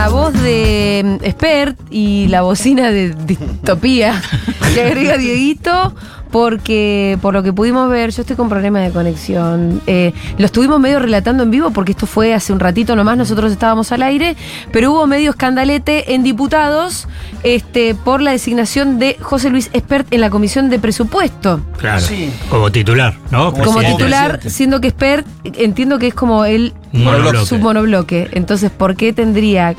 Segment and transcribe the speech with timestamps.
[0.00, 4.22] la voz de mm, Expert y la bocina de Distopía
[4.74, 5.94] que agrega Dieguito
[6.30, 9.80] porque por lo que pudimos ver, yo estoy con problemas de conexión.
[9.86, 13.52] Eh, lo estuvimos medio relatando en vivo porque esto fue hace un ratito nomás, nosotros
[13.52, 14.36] estábamos al aire,
[14.72, 17.08] pero hubo medio escandalete en diputados
[17.42, 21.60] este, por la designación de José Luis Espert en la comisión de presupuesto.
[21.78, 22.04] Claro.
[22.48, 23.52] Como titular, ¿no?
[23.52, 23.92] Como Presidente.
[23.96, 27.46] titular, siendo que Espert entiendo que es como el Monobloque.
[27.46, 28.28] su monobloque.
[28.32, 29.74] Entonces, ¿por qué tendría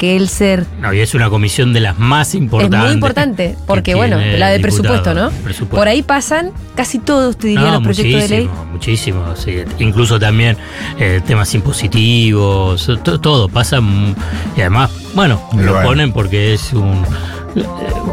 [0.00, 2.78] que él ser No, y es una comisión de las más importantes.
[2.80, 5.30] es muy importante, porque que bueno, la de el presupuesto, ¿no?
[5.30, 5.76] presupuesto.
[5.76, 8.48] Por ahí pasan casi todos, te diría, No, los proyectos de ley.
[8.72, 9.84] muchísimo, Muchísimo, sí.
[9.84, 10.56] Incluso también
[10.98, 13.80] eh, temas impositivos, to- todo pasa.
[13.80, 14.14] mm,
[14.56, 15.88] Y además, bueno, Y lo bueno.
[15.88, 17.04] ponen porque es un.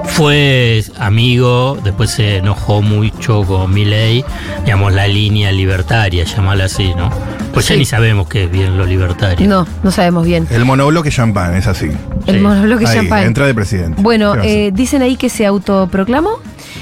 [0.06, 4.24] Fue amigo, después se enojó mucho con Milei,
[4.66, 7.10] digamos, la línea libertaria, llamarla así, ¿no?
[7.54, 9.48] Pues ya ni sabemos qué es bien lo libertario.
[9.48, 10.48] No, no sabemos bien.
[10.52, 11.90] El monobloque champán, es así.
[12.26, 12.42] El Sí.
[12.42, 13.24] monobloque champán.
[13.26, 14.02] entra de presidente.
[14.02, 16.40] Bueno, eh, dicen ahí que se autoproclamó.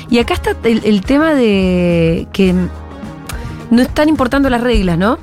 [0.09, 2.53] Y acá está el, el tema de que
[3.71, 5.17] no están importando las reglas, ¿no?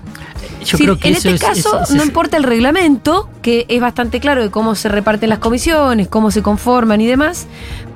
[0.65, 3.29] Yo Sí, creo que en eso este es- caso es- es- no importa el reglamento,
[3.43, 7.47] que es bastante claro de cómo se reparten las comisiones, cómo se conforman y demás,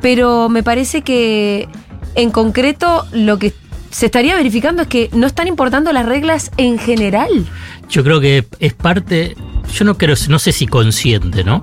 [0.01, 1.69] pero me parece que
[2.15, 3.53] en concreto lo que
[3.91, 7.47] se estaría verificando es que no están importando las reglas en general.
[7.89, 9.37] Yo creo que es parte,
[9.73, 11.61] yo no creo, no sé si consciente, ¿no?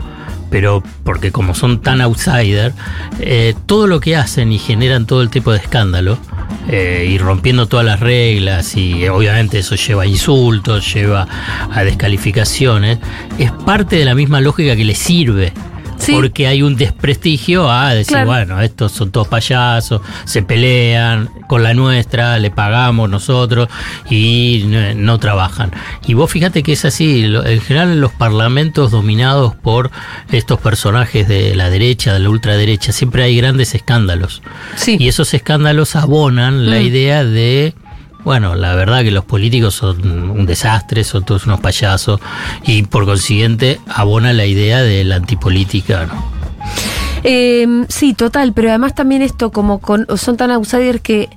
[0.53, 2.73] Pero porque como son tan outsider,
[3.19, 6.19] eh, todo lo que hacen y generan todo el tipo de escándalo,
[6.69, 11.27] eh, y rompiendo todas las reglas, y eh, obviamente eso lleva a insultos, lleva
[11.71, 12.99] a descalificaciones,
[13.39, 15.53] es parte de la misma lógica que les sirve.
[16.05, 16.11] Sí.
[16.13, 18.27] Porque hay un desprestigio a decir, Claro.
[18.27, 23.69] bueno, estos son todos payasos, se pelean con la nuestra, le pagamos nosotros
[24.09, 25.71] y no, no trabajan.
[26.07, 29.91] Y vos fíjate que es así, en general en los parlamentos dominados por
[30.31, 34.41] estos personajes de la derecha, de la ultraderecha, siempre hay grandes escándalos.
[34.75, 34.97] Sí.
[34.99, 36.81] Y esos escándalos abonan la Mm.
[36.85, 37.73] idea de,
[38.23, 42.19] bueno, la verdad que los políticos son un desastre, son todos unos payasos,
[42.65, 46.31] y por consiguiente abona la idea de la antipolítica, ¿no?
[47.25, 51.29] Eh, sí, total, pero además también esto, como con- son tan outsiders que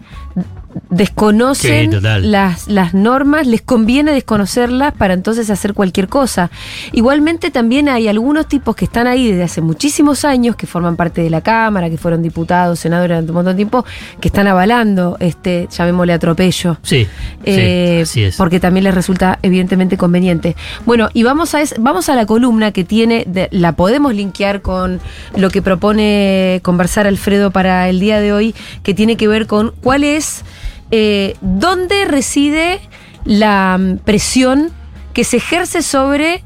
[0.91, 6.51] desconocen Sí, las, las normas, les conviene desconocerlas para entonces hacer cualquier cosa.
[6.93, 11.21] Igualmente también hay algunos tipos que están ahí desde hace muchísimos años, que forman parte
[11.23, 13.85] de la Cámara, que fueron diputados, senadores durante un montón de tiempo,
[14.21, 16.79] que están avalando este, llamémosle atropello.
[16.83, 17.07] Sí,
[17.45, 18.37] Eh, sí, así es.
[18.37, 20.57] Porque también les resulta evidentemente conveniente.
[20.85, 24.63] Bueno, y vamos a, es- vamos a la columna que tiene, de- la podemos linkear
[24.63, 25.01] con
[25.37, 29.73] lo que propone conversar Alfredo para el día de hoy, que tiene que ver con
[29.83, 30.45] cuál es,
[30.91, 32.81] eh, dónde reside
[33.25, 34.71] la mm, presión
[35.13, 36.43] que se ejerce sobre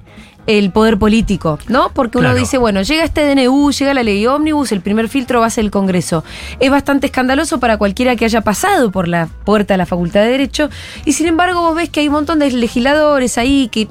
[0.47, 1.91] el poder político, ¿no?
[1.93, 2.41] Porque uno Claro.
[2.41, 5.65] dice, bueno, llega este DNU, llega la ley ómnibus, el primer filtro va a ser
[5.65, 6.25] el Congreso.
[6.59, 10.29] Es bastante escandaloso para cualquiera que haya pasado por la puerta de la Facultad de
[10.31, 10.69] Derecho,
[11.05, 13.89] y sin embargo vos ves que hay un montón de legisladores ahí que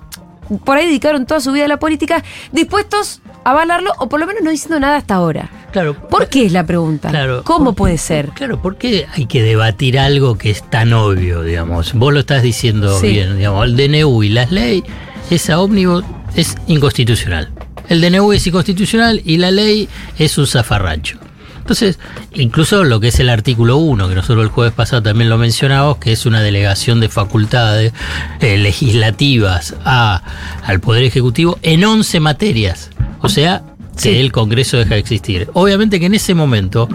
[0.65, 4.27] por ahí dedicaron toda su vida a la política, dispuestos a avalarlo, o por lo
[4.27, 5.49] menos no diciendo nada hasta ahora.
[5.71, 5.93] Claro.
[6.09, 7.09] ¿Por qué es la pregunta?
[7.09, 7.43] Claro.
[7.43, 8.29] ¿Cómo ¿por- puede ser?
[8.29, 11.93] Claro, ¿por qué hay que debatir algo que es tan obvio, digamos?
[11.93, 13.07] Vos lo estás diciendo Sí.
[13.09, 14.83] bien, digamos, el DNU y las leyes,
[15.29, 16.03] esa ómnibus
[16.35, 17.51] es inconstitucional.
[17.87, 19.87] El DNU es inconstitucional y la ley
[20.17, 21.17] es un zafarrancho.
[21.59, 21.99] Entonces,
[22.33, 25.97] incluso lo que es el artículo 1, que nosotros el jueves pasado también lo mencionamos,
[25.97, 27.93] que es una delegación de facultades
[28.41, 30.23] eh, legislativas a,
[30.63, 32.89] al Poder Ejecutivo en 11 materias.
[33.21, 33.63] O sea,
[33.95, 34.15] que Sí.
[34.17, 35.49] el Congreso deja de existir.
[35.53, 36.87] Obviamente que en ese momento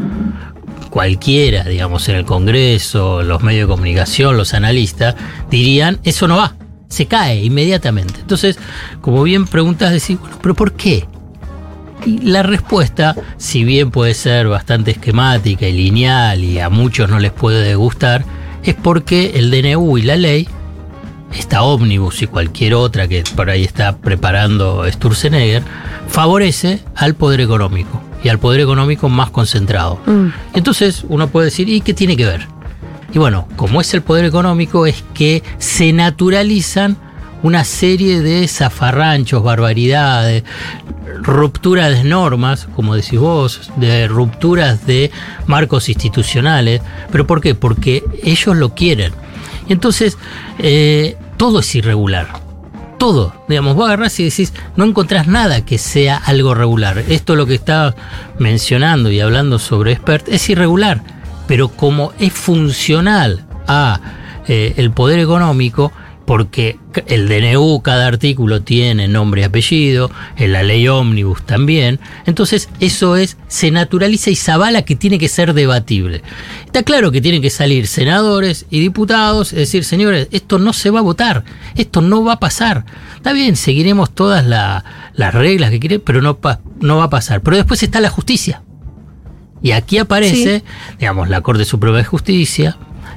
[0.91, 5.15] cualquiera, digamos, en el Congreso, los medios de comunicación, los analistas,
[5.51, 6.55] dirían, eso no va,
[6.89, 8.21] se cae inmediatamente.
[8.21, 8.59] Entonces,
[9.01, 11.07] como bien preguntas, decir, bueno, pero ¿por qué?
[12.06, 17.18] Y la respuesta, si bien puede ser bastante esquemática y lineal y a muchos no
[17.18, 18.24] les puede gustar,
[18.62, 20.48] es porque el DNU y la ley,
[21.36, 25.62] esta ómnibus y cualquier otra que por ahí está preparando Sturzenegger,
[26.09, 30.00] favorece al poder económico y al poder económico más concentrado.
[30.07, 30.28] Mm.
[30.54, 32.48] Entonces uno puede decir, ¿y qué tiene que ver?
[33.12, 36.97] Y bueno, como es el poder económico, es que se naturalizan
[37.45, 40.45] una serie de zafarranchos, barbaridades,
[41.21, 45.11] rupturas de normas, como decís vos, de rupturas de
[45.47, 46.81] marcos institucionales.
[47.13, 47.55] ¿Pero por qué?
[47.55, 49.13] Porque ellos lo quieren.
[49.69, 50.17] Y entonces,
[50.59, 52.29] eh, todo es irregular.
[52.99, 53.35] Todo.
[53.47, 57.05] Digamos, vos agarrás y decís, no encontrás nada que sea algo regular.
[57.11, 57.95] Esto lo que está
[58.39, 61.03] mencionando y hablando sobre expert es irregular.
[61.47, 64.01] Pero como es funcional a
[64.49, 65.93] eh, el poder económico,
[66.26, 72.68] porque el DNU, cada artículo tiene nombre y apellido, en la ley ómnibus también, entonces
[72.80, 76.22] eso es, se naturaliza y se avala que tiene que ser debatible.
[76.65, 80.91] Está claro que tienen que salir senadores y diputados, es decir, señores, esto no se
[80.91, 81.44] va a votar,
[81.74, 82.84] esto no va a pasar.
[83.16, 84.84] Está bien, seguiremos todas la-
[85.15, 87.42] las reglas que quieren, pero no, pa- no va a pasar.
[87.42, 88.62] Pero después está la justicia.
[89.62, 90.62] Y aquí aparece,
[90.98, 92.76] digamos, la Corte Suprema de Justicia,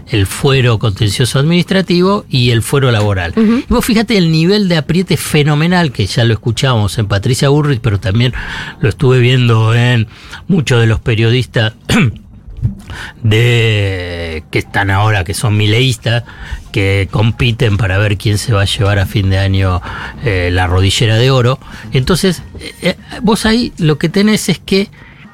[0.09, 3.33] el fuero contencioso administrativo y el fuero laboral.
[3.35, 7.81] Y vos fíjate el nivel de apriete fenomenal que ya lo escuchábamos en Patricia Burrich,
[7.81, 8.33] pero también
[8.79, 10.07] lo estuve viendo en
[10.47, 11.73] muchos de los periodistas
[13.23, 16.23] de que están ahora, que son mileístas,
[16.71, 19.81] que compiten para ver quién se va a llevar a fin de año
[20.23, 21.59] eh, la rodillera de oro.
[21.91, 24.89] Entonces, eh, eh, vos ahí lo que tenés es que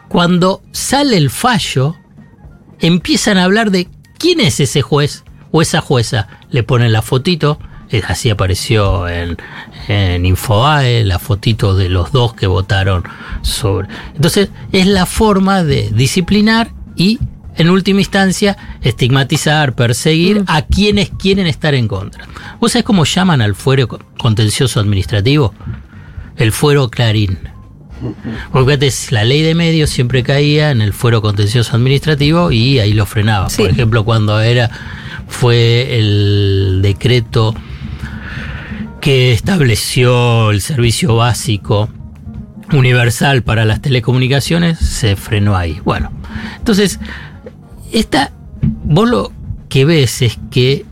[0.07, 1.95] cuando sale el fallo,
[2.79, 3.87] empiezan a hablar de
[4.23, 6.29] quién es ese juez o esa jueza.
[6.49, 7.59] Le ponen la fotito,
[7.89, 9.35] eh, así apareció en,
[9.89, 13.03] en Infobae, la fotito de los dos que votaron
[13.41, 13.89] sobre.
[14.15, 17.19] Entonces, es la forma de disciplinar y,
[17.57, 22.25] en última instancia, estigmatizar, perseguir a quienes quieren estar en contra.
[22.61, 25.53] ¿Vos sabés cómo llaman al fuero co- contencioso administrativo?
[26.37, 27.37] El fuero Clarín.
[28.51, 32.93] Porque antes la ley de medios siempre caía en el fuero contencioso administrativo y ahí
[32.93, 33.49] lo frenaba.
[33.49, 33.61] Sí.
[33.61, 34.69] Por ejemplo, cuando era
[35.27, 37.55] fue el decreto
[39.01, 41.89] que estableció el servicio básico
[42.71, 45.81] universal para las telecomunicaciones, se frenó ahí.
[45.83, 46.11] Bueno,
[46.57, 46.99] entonces,
[47.91, 49.31] esta, vos lo
[49.69, 50.85] que ves es que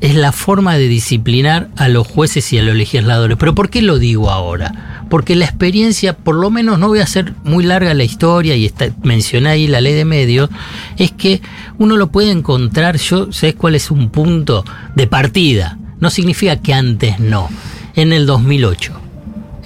[0.00, 3.36] es la forma de disciplinar a los jueces y a los legisladores.
[3.38, 5.04] Pero ¿por qué lo digo ahora?
[5.10, 8.64] Porque la experiencia, por lo menos no voy a hacer muy larga la historia y
[8.64, 10.48] está, mencioné ahí la ley de medios,
[10.96, 11.42] es que
[11.78, 14.64] uno lo puede encontrar, yo, ¿sabes cuál es un punto
[14.94, 15.78] de partida?
[15.98, 17.48] No significa que antes no.
[17.96, 18.92] En el 2008,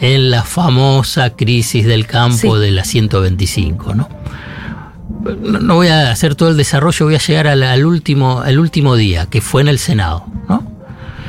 [0.01, 2.61] en la famosa crisis del campo Sí.
[2.61, 4.09] de la 125, ¿no?
[5.25, 8.59] No, no voy a hacer todo el desarrollo, voy a llegar al, al último, al
[8.59, 10.71] último día, que fue en el Senado, ¿no?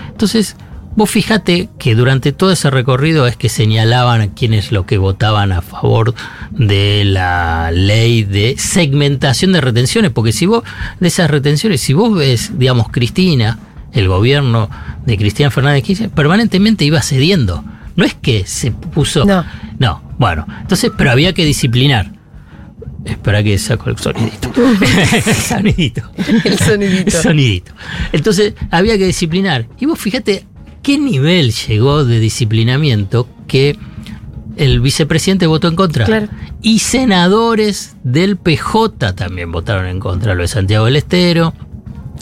[0.10, 0.56] Entonces,
[0.96, 5.52] vos fíjate que durante todo ese recorrido es que señalaban a quienes lo que votaban
[5.52, 6.14] a favor
[6.52, 10.64] de la ley de segmentación de retenciones, porque si vos,
[11.00, 13.60] de esas retenciones, si vos ves, digamos, Cristina,
[13.92, 14.70] el gobierno
[15.06, 17.64] de Cristina Fernández de Kirchner, permanentemente iba cediendo.
[17.96, 19.26] No es que se puso.
[19.26, 19.46] No.
[19.80, 20.46] No, bueno.
[20.62, 22.12] Entonces, pero había que disciplinar.
[23.06, 24.52] Espera que saco el sonidito.
[25.48, 26.02] sonidito.
[26.44, 27.12] El sonidito.
[27.12, 27.72] sonidito.
[28.12, 29.68] Entonces, había que disciplinar.
[29.80, 30.46] Y vos fíjate
[30.82, 33.78] qué nivel llegó de disciplinamiento que
[34.58, 36.06] el vicepresidente votó en contra.
[36.06, 36.28] Claro.
[36.62, 40.34] Y senadores del PJ también votaron en contra.
[40.34, 41.54] Lo de Santiago del Estero,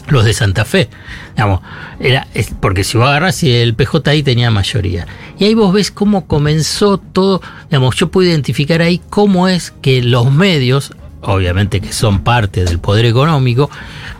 [0.08, 0.88] los de Santa Fe.
[1.34, 1.60] Digamos,
[1.98, 2.26] era,
[2.60, 5.06] porque si vos agarrás, el PJ ahí tenía mayoría.
[5.38, 7.40] Y ahí vos ves cómo comenzó todo.
[7.70, 10.92] Digamos, yo puedo identificar ahí cómo es que los medios,
[11.22, 13.70] obviamente que son parte del poder económico,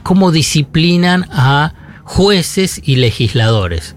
[0.02, 3.94] cómo disciplinan a jueces y legisladores.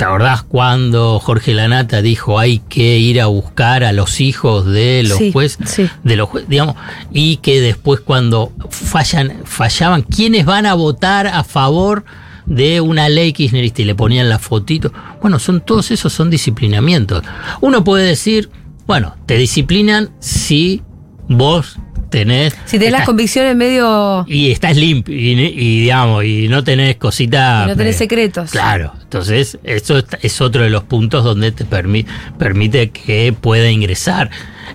[0.00, 5.02] ¿Te acordás cuando Jorge Lanata dijo hay que ir a buscar a los hijos de
[5.02, 5.68] los Sí, jueces?
[5.68, 5.90] sí.
[6.02, 6.74] De los jue- digamos,
[7.12, 12.06] y que después cuando fallan, fallaban, ¿quiénes van a votar a favor
[12.46, 13.82] de una ley kirchnerista?
[13.82, 14.90] Y le ponían la fotito.
[15.20, 17.22] Bueno, son todos esos son disciplinamientos.
[17.60, 18.48] Uno puede decir,
[18.86, 20.80] bueno, te disciplinan si
[21.28, 21.76] vos
[22.10, 22.54] tenés.
[22.66, 24.24] Si tenés las convicciones medio.
[24.28, 28.50] y estás limpio y, y, digamos y no tenés cositas no tenés eh, secretos.
[28.50, 32.04] claro entonces eso es- otro de los puntos donde te permi-
[32.38, 34.30] permite que pueda ingresar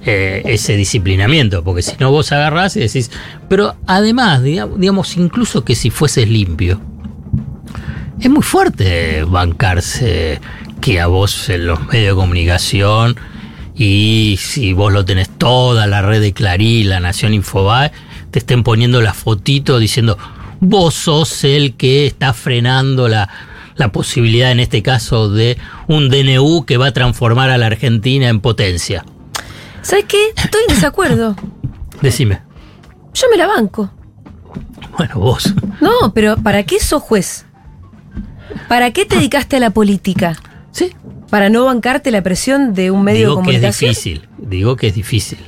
[0.05, 3.11] eh, ese disciplinamiento porque si no vos agarrás y decís
[3.49, 6.81] pero además diga- digamos incluso que si fueses limpio
[8.19, 10.39] es muy fuerte bancarse
[10.81, 13.15] que a vos en los medios de comunicación
[13.75, 17.91] y si vos lo tenés toda la red de Clarín, la Nación Infobae,
[18.31, 20.17] te estén poniendo la fotito diciendo
[20.59, 23.29] vos sos el que está frenando la,
[23.75, 28.29] la posibilidad en este caso de un DNU que va a transformar a la Argentina
[28.29, 29.05] en potencia.
[29.81, 30.29] ¿Sabes qué?
[30.35, 31.35] Estoy en desacuerdo.
[32.01, 32.41] Decime.
[33.13, 33.91] Yo me la banco.
[34.97, 35.53] Bueno, vos.
[35.81, 37.45] No, pero ¿para qué sos juez?
[38.67, 40.37] ¿Para qué te dedicaste a la política?
[40.71, 40.93] Sí.
[41.29, 43.89] ¿Para no bancarte la presión de un medio de Digo que es comunicación?
[43.89, 44.29] difícil.
[44.37, 45.39] Digo que es difícil.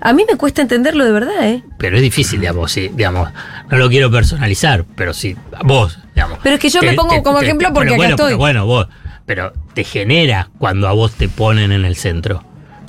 [0.00, 1.62] A mí me cuesta entenderlo de verdad, ¿eh?
[1.78, 3.28] Pero es difícil, digamos, sí, digamos,
[3.70, 6.38] no lo quiero personalizar, pero sí, vos, digamos.
[6.42, 8.28] Pero es que yo me pongo como ejemplo porque pero acá bueno, estoy.
[8.30, 8.88] Pero bueno, vos,
[9.26, 12.42] pero te genera cuando a vos te ponen en el centro.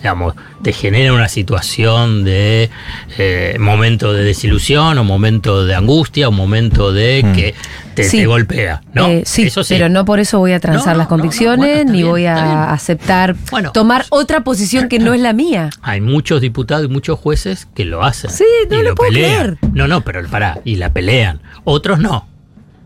[0.04, 2.70] Digamos, te genera una situación de
[3.18, 7.34] eh, momento de desilusión o momento de angustia o momento de Mm.
[7.34, 7.56] que
[7.96, 8.18] te, Sí.
[8.18, 9.08] te golpea, ¿no?
[9.08, 11.80] Eh, sí, Eso pero no por eso voy a transar No, las convicciones, no, bueno,
[11.80, 13.72] está ni bien, voy a aceptar Bueno.
[13.72, 15.70] tomar otra posición que no es la mía.
[15.82, 18.30] Hay muchos diputados y muchos jueces que lo hacen.
[18.30, 19.58] Sí, no y lo puedo pelean.
[19.62, 19.72] creer.
[19.74, 21.40] No, no, pero pará, y la pelean.
[21.64, 22.28] Otros no.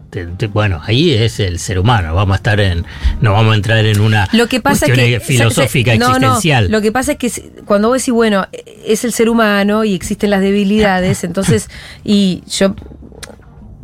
[0.10, 2.16] Te- te- bueno, ahí es el ser humano.
[2.16, 2.86] Vamos a estar en.
[3.20, 6.00] No vamos a entrar en una Lo que pasa es cuestión que filosófica se- se-
[6.00, 6.72] no, no, existencial.
[6.72, 7.30] lo que pasa es que
[7.66, 8.48] cuando vos decís, bueno,
[8.86, 11.70] es el ser humano y existen las debilidades, entonces,
[12.06, 12.74] y yo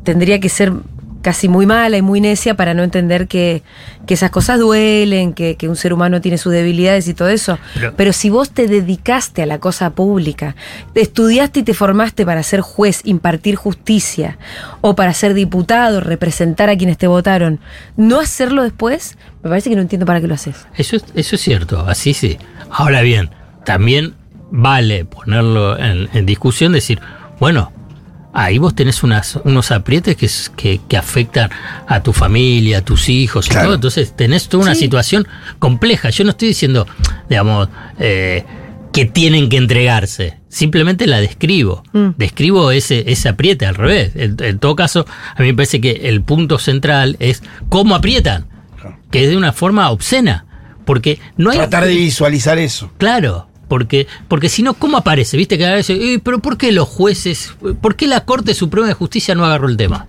[0.03, 0.71] tendría que ser
[1.23, 3.63] casi muy mala y muy necia para no entender que,
[4.05, 7.57] que esas cosas duelen, que, que un ser humano tiene sus debilidades y todo eso.
[7.73, 10.55] Pero- Pero, si vos te dedicaste a la cosa pública,
[10.93, 14.37] estudiaste y te formaste para ser juez, impartir justicia,
[14.81, 17.59] o para ser diputado, representar a quienes te votaron,
[17.97, 20.67] no hacerlo después, me parece que no entiendo para qué lo haces.
[20.77, 22.37] Eso es, eso es cierto, así sí.
[22.69, 23.29] Ahora bien,
[23.65, 24.13] también
[24.51, 26.99] vale ponerlo en, en discusión, decir,
[27.39, 27.71] bueno,
[28.33, 31.49] ahí vos tenés unas, unos aprietes que, es- que, que afectan
[31.87, 33.75] a tu familia, a tus hijos y todo.
[33.75, 34.81] Entonces tenés toda una Sí.
[34.81, 35.27] situación
[35.59, 36.09] compleja.
[36.09, 36.87] Yo no estoy diciendo,
[37.29, 38.43] digamos, eh,
[38.91, 40.37] que tienen que entregarse.
[40.49, 41.83] Simplemente la describo.
[41.93, 42.09] Mm.
[42.17, 44.11] Describo ese, ese apriete al revés.
[44.15, 48.45] En, en todo caso, a mí me parece que el punto central es cómo aprietan.
[49.09, 50.45] Que es de una forma obscena.
[50.85, 51.57] Porque no hay.
[51.57, 52.91] Tratar de visualizar eso.
[52.97, 55.35] Claro, porque, porque si no, ¿cómo aparece?
[55.35, 58.85] Viste que a veces, "Eh, pero ¿por qué los jueces, por qué la Corte Suprema
[58.87, 60.05] de Justicia no agarró el tema?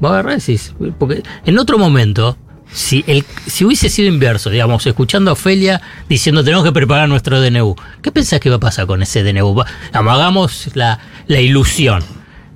[0.00, 2.38] Vos agarrás y decís, porque en otro momento,
[2.72, 7.38] si, el, si hubiese sido inverso, digamos, escuchando a Ofelia diciendo tenemos que preparar nuestro
[7.38, 9.54] DNU, ¿qué pensás que va a pasar con ese DNU?
[9.54, 12.02] Va- digamos, hagamos la, la ilusión.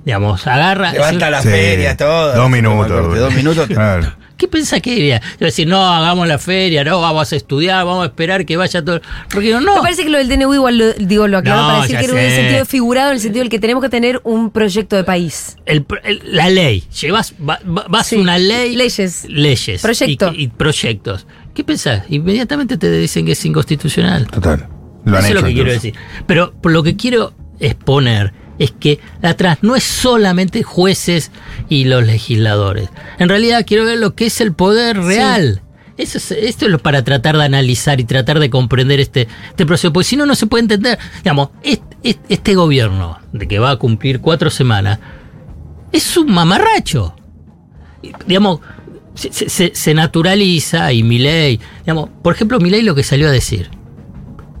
[0.05, 0.91] Digamos, agarra.
[0.91, 1.49] Levanta la Sí.
[1.49, 2.35] feria, todo.
[2.35, 3.15] Dos minutos.
[3.19, 3.67] Dos minutos.
[3.67, 4.11] Claro.
[4.43, 5.21] ¿Qué pensás que diría?
[5.39, 8.83] Yo decir, no, hagamos la feria, no, vamos a estudiar, vamos a esperar que vaya
[8.83, 8.99] todo.
[9.31, 9.75] Porque digo, no.
[9.77, 12.03] Me parece que lo del DNU igual lo, digo, lo aclaro No, para decir que
[12.03, 14.97] era en el sentido figurado, en el sentido del que tenemos que tener un proyecto
[14.97, 15.55] de país.
[15.65, 18.75] el- el- la ley, llevas, va- va- vas Sí, una ley.
[18.75, 19.25] leyes.
[19.29, 19.81] Leyes.
[19.81, 20.33] Proyecto.
[20.35, 21.25] Y, y proyectos.
[21.53, 22.03] ¿Qué pensás?
[22.09, 24.27] Inmediatamente te dicen que es inconstitucional.
[24.27, 24.67] Total.
[25.05, 25.93] Lo han Eso es lo que quiero decir.
[26.27, 27.31] Pero por lo que quiero
[27.61, 31.31] exponer es que atrás no es solamente jueces
[31.69, 32.89] y los legisladores.
[33.19, 35.61] En realidad quiero ver lo que es el poder real.
[35.97, 39.65] Eso es- esto es lo para tratar de analizar y tratar de comprender este, este
[39.65, 40.97] proceso, porque si no, no se puede entender.
[41.23, 44.99] Digamos, este, este- este gobierno, de que va a cumplir cuatro semanas,
[45.91, 47.15] es un mamarracho.
[48.27, 48.59] Digamos,
[49.15, 53.31] se, se- se- se naturaliza y Milei, digamos, por ejemplo, Milei lo que salió a
[53.31, 53.69] decir.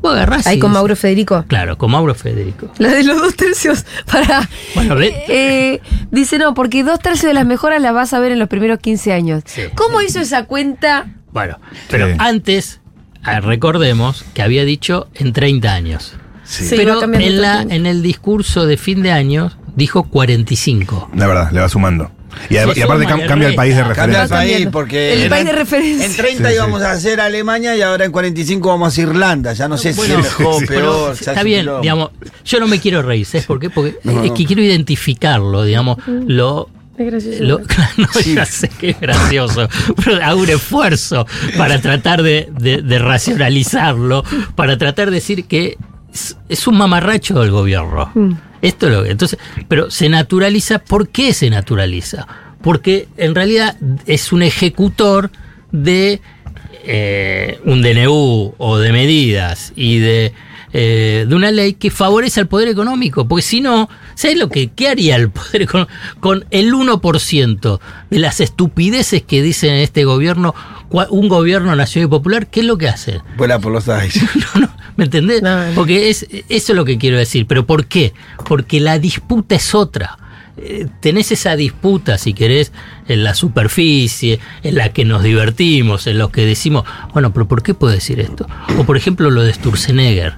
[0.03, 1.45] Vos agarrás Ahí con Mauro Federico.
[1.47, 2.69] Claro, con Mauro Federico.
[2.77, 3.85] La de los dos tercios.
[4.11, 4.47] Para.
[4.75, 5.81] Bueno, ve- Eh,
[6.11, 8.79] dice, no, porque dos tercios de las mejoras las vas a ver en los primeros
[8.79, 9.43] 15 años.
[9.45, 9.61] Sí.
[9.75, 11.07] ¿Cómo hizo esa cuenta?
[11.31, 11.57] Bueno,
[11.89, 12.13] pero Sí.
[12.19, 12.81] antes,
[13.23, 16.13] ah, recordemos que había dicho en 30 años.
[16.43, 16.65] Sí.
[16.75, 21.11] Pero en, la, en el discurso de fin de año dijo 45.
[21.15, 22.11] La verdad, le va sumando.
[22.49, 23.95] Y, y aparte cam- cambia el país de resta.
[24.03, 24.57] Cambia el referencia.
[24.57, 25.13] país porque.
[25.13, 26.05] El eran- país de referencia.
[26.05, 26.85] En 30 Sí, íbamos sí.
[26.87, 29.53] a hacer Alemania y ahora en 45 vamos a hacer Irlanda.
[29.53, 30.65] Ya no sé Bueno, si es mejor, sí.
[30.67, 31.13] peor.
[31.13, 31.81] Está bien, quilombo.
[31.81, 32.09] digamos,
[32.45, 33.69] yo no me quiero reír, ¿sabes por qué?
[33.69, 36.69] Porque No, es que quiero identificarlo, digamos, lo...
[36.95, 37.43] Es gracioso.
[37.43, 37.59] lo-
[37.97, 39.67] no, ya sé que es gracioso,
[40.03, 41.25] pero hago un esfuerzo
[41.57, 42.99] para tratar de, de- de
[43.47, 44.23] racionalizarlo,
[44.55, 45.77] para tratar de decir que
[46.13, 48.11] es, es un mamarracho del gobierno.
[48.13, 48.33] Mm.
[48.61, 49.11] Esto es lo que.
[49.11, 50.79] Entonces, pero se naturaliza.
[50.79, 52.27] ¿Por qué se naturaliza?
[52.61, 55.31] Porque en realidad es un ejecutor
[55.71, 56.21] de
[56.85, 60.33] eh, un DNU o de medidas y de,
[60.71, 63.27] eh, de una ley que favorece al poder económico.
[63.27, 65.93] Porque si no, ¿sabes lo que qué haría el poder económico?
[66.19, 67.79] Con el 1%
[68.09, 70.55] de las estupideces que dicen en este gobierno,
[71.09, 73.21] un gobierno nacional y popular, ¿qué es lo que hace?
[73.35, 74.21] Vuela por los aires.
[74.55, 75.41] No, no, ¿me entendés?
[75.41, 75.75] No, no.
[75.75, 77.45] Porque es, eso es lo que quiero decir.
[77.47, 78.13] ¿Pero por qué?
[78.47, 80.17] Porque la disputa es otra.
[80.55, 82.71] Eh, tenés esa disputa, si querés,
[83.07, 87.63] en la superficie, en la que nos divertimos, en los que decimos, bueno, pero ¿por
[87.63, 88.47] qué puedo decir esto?
[88.77, 90.35] O por ejemplo lo de Sturzenegger.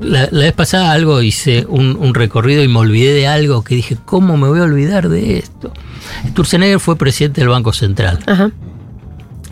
[0.00, 3.74] La, la vez pasada algo hice un, un recorrido y me olvidé de algo que
[3.74, 5.72] dije, ¿cómo me voy a olvidar de esto?
[6.28, 8.50] Sturzenegger fue presidente del Banco Central Ajá.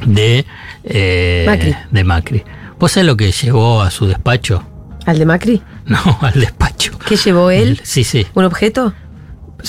[0.07, 0.45] de
[0.85, 1.75] eh, Macri.
[1.91, 2.45] de Macri.
[2.79, 4.63] ¿Vos sabés lo que llevó a su despacho?
[5.07, 5.63] ¿Al de Macri?
[5.87, 6.99] No, al despacho.
[7.07, 7.79] ¿Qué llevó él?
[7.83, 8.27] Sí, sí.
[8.35, 8.95] ¿Un objeto?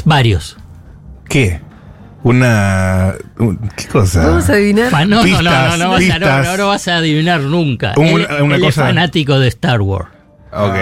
[0.06, 0.58] Varios.
[1.28, 1.60] ¿Qué?
[2.24, 3.14] Una.
[3.38, 4.26] un- ¿Qué cosa?
[4.28, 4.90] Vamos a adivinar.
[4.90, 6.46] Fa- No, no, no, no, Pistas, no, vas a, no, pistas.
[6.48, 7.94] no, no vas a adivinar nunca.
[7.98, 10.10] Un- él una él es fanático de Star Wars.
[10.54, 10.76] Ok,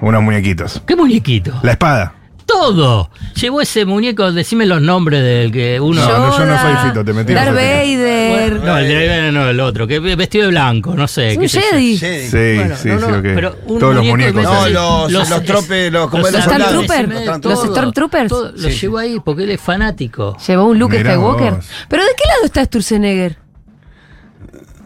[0.00, 0.82] unos muñequitos.
[0.86, 1.52] ¿Qué muñequito?
[1.62, 2.14] La espada.
[2.48, 3.10] Todo.
[3.40, 6.00] Llevó ese muñeco, decime los nombres del que uno.
[6.02, 7.54] No, no, yo no soy Fito, te metí Darth.
[7.54, 8.52] Vader.
[8.64, 11.36] No, el de no, el otro, que vestido de blanco, no sé.
[11.38, 11.48] Un.
[11.48, 11.96] Jedi.
[11.98, 13.22] Sí, sí, no, sí, no, ok.
[13.22, 14.64] pero un Todos los muñeco muñecos.
[14.64, 18.28] de- No, los- los trope- los- como los soldados, Stormtroopers, los Stormtroopers.
[18.28, 18.78] todo, Lo Sí.
[18.80, 20.36] llevó ahí porque él es fanático.
[20.46, 21.54] Llevó un Luke Skywalker.
[21.88, 23.36] ¿Pero de qué lado está Sturzenegger?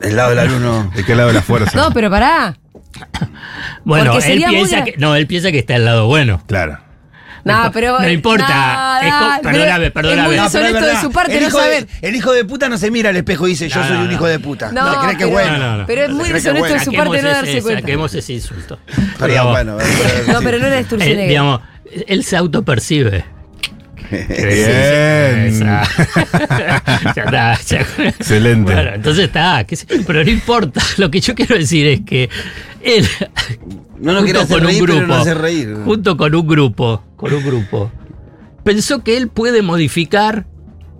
[0.00, 0.90] El lado del alumno.
[0.94, 1.70] ¿De qué lado de la fuerza?
[1.78, 2.56] No, pero pará.
[3.84, 4.94] Bueno, él piensa que.
[4.98, 6.42] No, él piensa que está al lado bueno.
[6.46, 6.78] Claro.
[7.44, 7.98] No, No pero.
[8.00, 9.00] no importa.
[9.02, 10.22] Es dale, perdóname, pero perdóname.
[10.22, 11.86] Es muy No, pero de su parte el no hijo de- saber.
[12.02, 14.00] el hijo de puta no se mira al espejo y dice, yo No, soy no,
[14.02, 14.12] un no.
[14.14, 14.72] hijo de puta.
[14.72, 15.58] No, se cree que pero- es bueno.
[15.58, 15.86] No, no, no.
[15.86, 17.80] Pero es muy deshonesto de su parte no ese- darse cuenta.
[17.80, 18.78] Saquemos ese insulto.
[19.26, 19.78] Digamos, bueno,
[20.32, 21.28] No, pero no era él, Sturzenegger.
[21.28, 21.60] digamos,
[22.06, 23.24] él se autopercibe.
[24.12, 25.46] Bien.
[25.46, 25.82] Esa.
[27.16, 28.72] ya está, ya- Excelente.
[28.72, 30.80] Bueno, entonces está, qué sé- pero no importa.
[30.98, 32.28] Lo que yo quiero decir es que
[32.82, 33.06] él,
[33.98, 35.76] No nos quiere hacer reír, pero no hace reír.
[35.84, 37.90] junto con un grupo, con un grupo,
[38.64, 40.46] pensó que él puede modificar,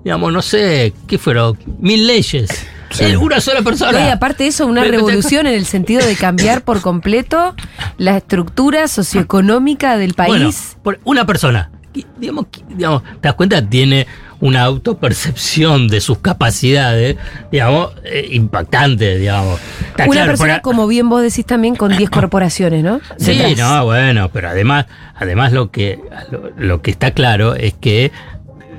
[0.04, 1.58] digamos, no sé, ¿qué fueron?
[1.80, 2.48] Mil leyes.
[2.90, 3.04] Sí.
[3.04, 4.06] Él, una sola persona.
[4.06, 7.56] Y aparte de eso, una revolución en el sentido de cambiar por completo
[7.96, 10.76] la estructura socioeconómica del Bueno, país.
[10.82, 11.70] por una persona.
[12.18, 13.68] Digamos, digamos, ¿te das cuenta?
[13.68, 14.06] Tiene
[14.40, 17.16] una autopercepción de sus capacidades,
[17.52, 19.60] digamos, eh, impactante, digamos.
[19.86, 23.00] Está una claro, persona, como bien vos decís también, con 10 corporaciones, ¿no?
[23.18, 23.58] Sí, Detrás.
[23.58, 28.10] no, bueno, pero además, además lo que, lo, lo que está claro es que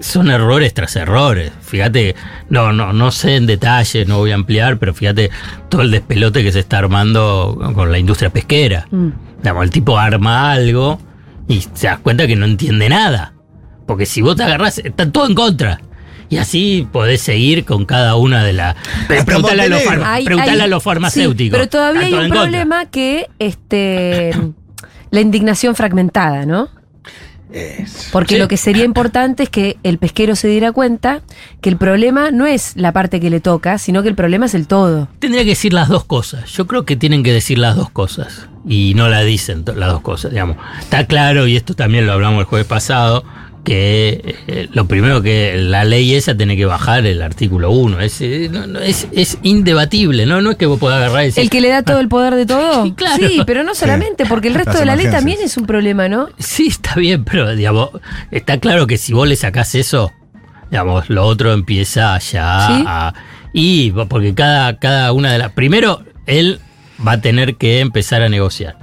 [0.04, 1.52] son errores tras errores.
[1.62, 2.16] Fíjate,
[2.50, 5.32] no, no, no sé en detalle, no voy a ampliar, pero fíjate
[5.70, 8.86] todo el despelote que se está armando con la industria pesquera.
[8.92, 9.10] Mm.
[9.38, 11.00] Digamos, el tipo arma algo
[11.48, 13.34] y se das cuenta que no entiende nada.
[13.86, 15.82] Porque si vos te agarrás, está todo en contra.
[16.30, 18.76] Y así podés seguir con cada una de las.
[19.08, 21.46] Preguntale a los, Hay- preguntale hay- a los farmacéuticos.
[21.46, 22.42] sí, pero todavía hay un contra.
[22.42, 24.32] problema que este
[25.12, 26.70] la indignación fragmentada, ¿no?
[28.12, 28.40] Porque Sí.
[28.40, 31.22] lo que sería importante es que el pesquero se diera cuenta
[31.62, 34.56] que el problema no es la parte que le toca, sino que el problema es
[34.56, 35.08] el todo.
[35.20, 36.50] Tendría que decir las dos cosas.
[36.52, 38.48] Yo creo que tienen que decir las dos cosas.
[38.68, 40.58] Y no la dicen las dos cosas, digamos.
[40.80, 43.24] Está claro, y esto también lo hablamos el jueves pasado,
[43.64, 48.02] que eh, lo primero que la ley esa tiene que bajar el artículo 1.
[48.02, 50.42] Es, eh, no- no, es, es indebatible, ¿no?
[50.42, 52.46] No es que vos podás agarrar decir, El que le da todo el poder de
[52.46, 52.84] todo.
[52.84, 53.28] Sí, claro.
[53.28, 56.10] Sí, pero no solamente, porque el resto Las de la ley también es un problema,
[56.10, 56.30] ¿no?
[56.38, 57.90] Sí, está bien, pero digamos,
[58.32, 60.12] está claro que si vos le sacás eso,
[60.70, 62.84] digamos, lo otro empieza ya Sí.
[62.86, 63.14] a.
[63.54, 65.52] Y porque cada, cada una de las.
[65.54, 66.60] Primero, él
[67.06, 68.76] va a tener que empezar a negociar.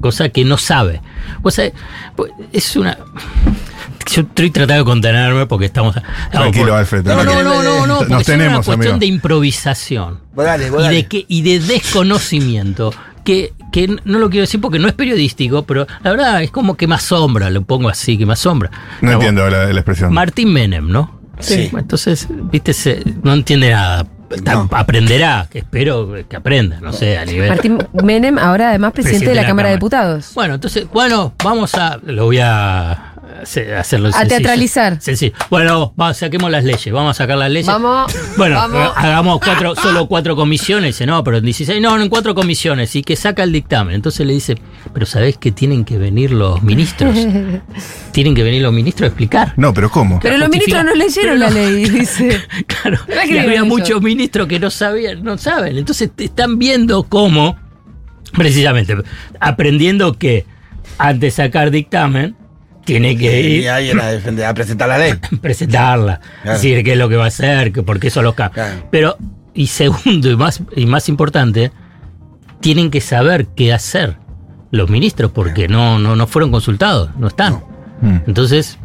[0.00, 1.00] Cosa que no sabe.
[1.42, 1.70] O sea,
[2.16, 2.96] pues, es una.
[4.10, 5.94] Yo estoy tratando de contenerme porque estamos.
[6.30, 8.98] Tranquilo, por- Alfred, No, no, no, no, no, porque Nos es una tenemos, cuestión amigo.
[9.00, 10.96] de improvisación Vos dale, vos y dale.
[10.96, 12.92] de, que, y de desconocimiento.
[13.24, 16.78] Que, que no lo quiero decir porque no es periodístico, pero la verdad es como
[16.78, 18.70] que me asombra, lo pongo así, que me asombra.
[19.02, 20.14] No entiendo la, la expresión.
[20.14, 21.20] Martín Menem, ¿no?
[21.38, 21.70] Sí.
[21.76, 24.06] Entonces, viste, se- no entiende nada.
[24.44, 24.68] No.
[24.72, 27.48] Aprenderá, que espero que aprenda, no sé, a nivel.
[27.48, 30.32] Martín Menem, ahora además presidente, de la, Cámara de Diputados.
[30.34, 31.98] Bueno, entonces, bueno, vamos a.
[32.04, 33.07] Lo voy a
[33.42, 34.28] hacerlo A sencillo.
[34.28, 35.00] teatralizar.
[35.00, 35.32] Sencillo.
[35.50, 37.66] Bueno, vamos, saquemos las leyes, vamos a sacar las leyes.
[37.66, 38.92] Vamos, Bueno, vamos.
[38.96, 40.94] hagamos cuatro, solo cuatro comisiones.
[40.94, 42.94] Dice, no, pero en 16, no, en cuatro comisiones.
[42.96, 43.94] Y que saca el dictamen.
[43.94, 44.56] Entonces le dice,
[44.92, 47.14] pero ¿sabés que tienen que venir los ministros?
[48.12, 49.54] tienen que venir los ministros a explicar.
[49.56, 50.18] No, pero ¿cómo?
[50.20, 52.40] Pero los ministros no leyeron la ley, dice.
[52.66, 55.76] Claro, ¿Verdad que y había muchos ministros que no sabían, no saben.
[55.78, 57.56] Entonces te están viendo cómo,
[58.32, 58.96] precisamente,
[59.40, 60.46] aprendiendo que
[60.98, 62.34] antes de sacar dictamen,
[62.88, 63.76] tiene que Y ir a
[64.10, 65.12] defender, a presentar la ley.
[65.42, 66.56] presentarla, Claro.
[66.58, 68.54] decir qué es lo que va a hacer, que por qué son los cambios.
[68.66, 68.88] Claro.
[68.90, 69.16] Pero,
[69.54, 71.70] y segundo y más, y más importante,
[72.60, 74.16] tienen que saber qué hacer
[74.70, 77.62] los ministros, porque no, no, no fueron consultados, no están.
[78.00, 78.16] Mm.
[78.26, 78.78] Entonces,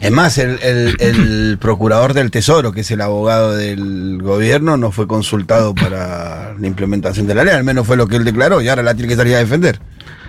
[0.00, 4.90] Es más, el, el- el procurador del Tesoro, que es el abogado del gobierno, no
[4.92, 8.60] fue consultado para la implementación de la ley, al menos fue lo que él declaró,
[8.60, 9.80] y ahora la tiene que salir a defender.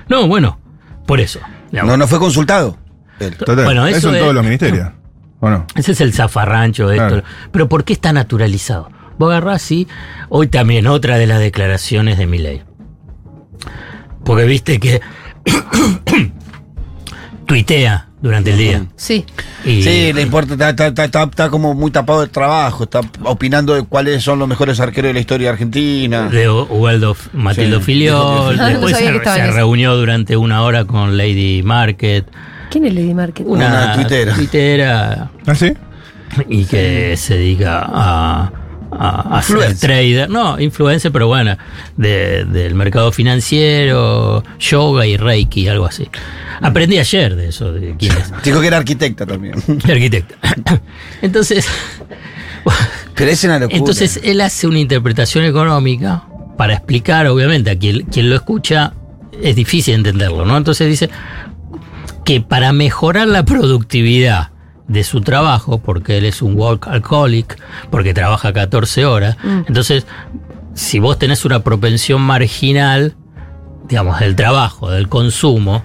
[0.09, 0.59] no, bueno,
[1.07, 1.39] por eso.
[1.71, 2.77] No, no fue consultado.
[3.17, 4.89] Total, Bueno, eso, eso en es- todos los ministerios.
[5.39, 5.65] ¿O no?
[5.75, 7.07] Ese es el zafarrancho de esto.
[7.09, 7.23] Claro.
[7.51, 8.89] Pero ¿por qué está naturalizado?
[9.17, 9.87] Vos agarrás y
[10.29, 12.63] hoy también otra de las declaraciones de mi ley.
[14.23, 15.01] Porque viste que
[17.45, 18.85] tuitea durante el día.
[18.95, 19.23] Sí.
[19.63, 23.01] Y Sí, le importa, está, está- está- está- está como muy tapado de trabajo, está
[23.23, 26.27] opinando de cuáles son los mejores arqueros de la historia argentina.
[26.29, 28.57] de Ubaldo Matildo Sí, Filiol.
[28.57, 32.25] Después No que se, reunió durante una hora con Lady Market.
[32.75, 33.45] ¿Quién es Lady Market?
[33.47, 34.33] Una, Una tuitera.
[34.35, 35.71] tuitera ¿Ah, sí?
[36.49, 38.51] y que se dedica a,
[38.91, 40.29] a, a ser trader.
[40.29, 41.55] No, influencer, pero bueno,
[41.95, 46.09] de- del mercado financiero, yoga y reiki, algo así.
[46.61, 48.33] Aprendí ayer de eso, de quién es.
[48.43, 49.55] Dijo que era arquitecta también.
[49.89, 50.35] Arquitecta.
[51.21, 51.65] Entonces,
[53.15, 53.77] Pero es una locura.
[53.77, 56.23] entonces él hace una interpretación económica
[56.57, 58.91] para explicar, obviamente, a quien, quien lo escucha
[59.41, 60.57] es difícil entenderlo, ¿no?
[60.57, 61.09] Entonces dice
[62.25, 64.49] que para mejorar la productividad
[64.87, 67.57] de su trabajo, porque él es un workaholic,
[67.89, 70.05] porque trabaja 14 horas, entonces,
[70.73, 73.15] si vos tenés una propensión marginal,
[73.87, 75.83] digamos, del trabajo, del consumo,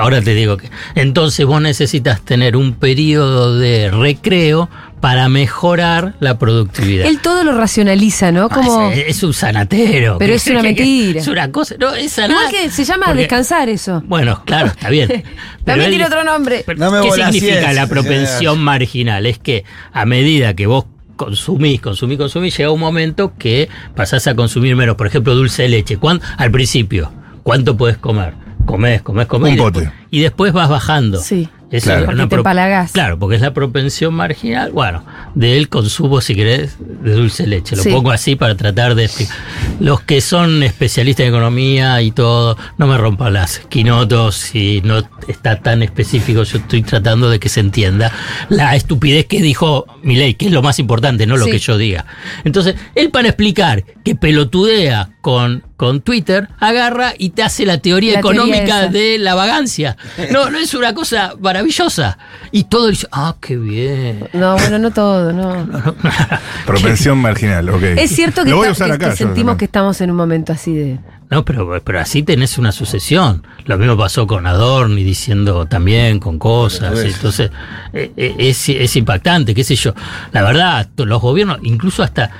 [0.00, 4.68] ahora te digo que, entonces vos necesitas tener un periodo de recreo
[5.06, 7.06] para mejorar la productividad.
[7.06, 8.48] Él todo lo racionaliza, ¿no?
[8.48, 8.88] Como.
[8.88, 10.16] Ah, es, es un sanatero.
[10.18, 11.20] Pero es una mentira.
[11.20, 12.30] Es una cosa, no, es sanar.
[12.30, 14.02] Igual que se llama Porque- descansar eso.
[14.04, 15.06] Bueno, claro, está bien.
[15.64, 16.64] También él- tiene otro nombre.
[16.66, 19.26] pero No me ¿Qué significa la propensión marginal?
[19.26, 24.34] Es que a medida que vos consumís, consumís, consumís, llega un momento que pasás a
[24.34, 24.96] consumir menos.
[24.96, 25.98] Por ejemplo, dulce de leche.
[25.98, 27.12] ¿Cuán- al principio,
[27.44, 28.34] ¿cuánto podés comer?
[28.64, 29.52] Comés, comés, comés.
[29.52, 29.80] Un y pote.
[29.82, 31.20] después- y después vas bajando.
[31.20, 31.48] Sí.
[31.68, 32.00] Claro.
[32.02, 32.92] es Porque te.
[32.92, 37.74] Claro, porque es la propensión marginal, bueno, del consumo, si querés, de dulce de leche.
[37.76, 37.90] Lo Sí.
[37.90, 39.36] pongo así para tratar de explicar.
[39.80, 45.02] Los que son especialistas en economía y todo, no me rompan las quinotos si no
[45.26, 46.44] está tan específico.
[46.44, 48.12] Yo estoy tratando de que se entienda
[48.48, 51.50] la estupidez que dijo Milei, que es lo más importante, no lo Sí.
[51.50, 52.06] que yo diga.
[52.44, 58.14] Entonces, él para explicar que pelotudea con, con Twitter, agarra y te hace la teoría
[58.14, 59.96] La económica de la vagancia.
[60.32, 62.16] No, no es una cosa maravillosa.
[62.50, 64.28] Y todo dice, ah, qué bien.
[64.32, 65.66] No, bueno, no todo, no.
[66.66, 67.82] Propensión marginal, ok.
[67.96, 69.10] Es cierto que, Lo voy a está- usar que- acá.
[69.12, 70.98] que sentimos que estamos en un momento así de.
[71.28, 73.44] No, pero, pero así tenés una sucesión.
[73.64, 76.98] Lo mismo pasó con Adorni diciendo también con cosas.
[77.00, 77.50] Entonces,
[77.92, 79.92] eh, eh, es, es impactante, qué sé yo.
[80.30, 82.30] La verdad, los gobiernos, incluso hasta,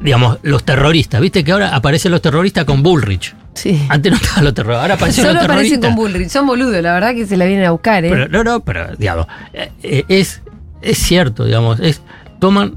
[0.00, 1.20] digamos, los terroristas.
[1.20, 3.34] Viste que ahora aparecen los terroristas con Bullrich.
[3.54, 3.84] Sí.
[3.88, 5.88] Antes no estaban los terroristas, ahora aparecen Solo los aparecen terroristas.
[5.88, 6.28] con Bullrich.
[6.30, 8.08] Son boludos, la verdad que se la vienen a buscar, ¿eh?
[8.10, 10.40] Pero, no, no, pero digamos, eh, eh, es,
[10.80, 12.00] es cierto, digamos, es
[12.40, 12.76] toman,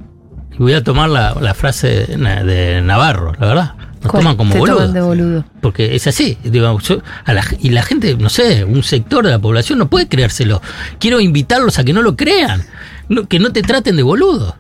[0.58, 4.24] voy a tomar la, la frase de, Na- de Navarro, la verdad, nos ¿Cuál?
[4.24, 4.78] toman como Te boludos.
[4.80, 5.46] toman de boludo.
[5.62, 9.32] Porque es así, digamos, yo- a la- y la gente, no sé, un sector de
[9.32, 10.62] la población no puede creérselo.
[11.00, 12.63] Quiero invitarlos a que no lo crean,
[13.08, 14.58] no- que no te traten de boludo.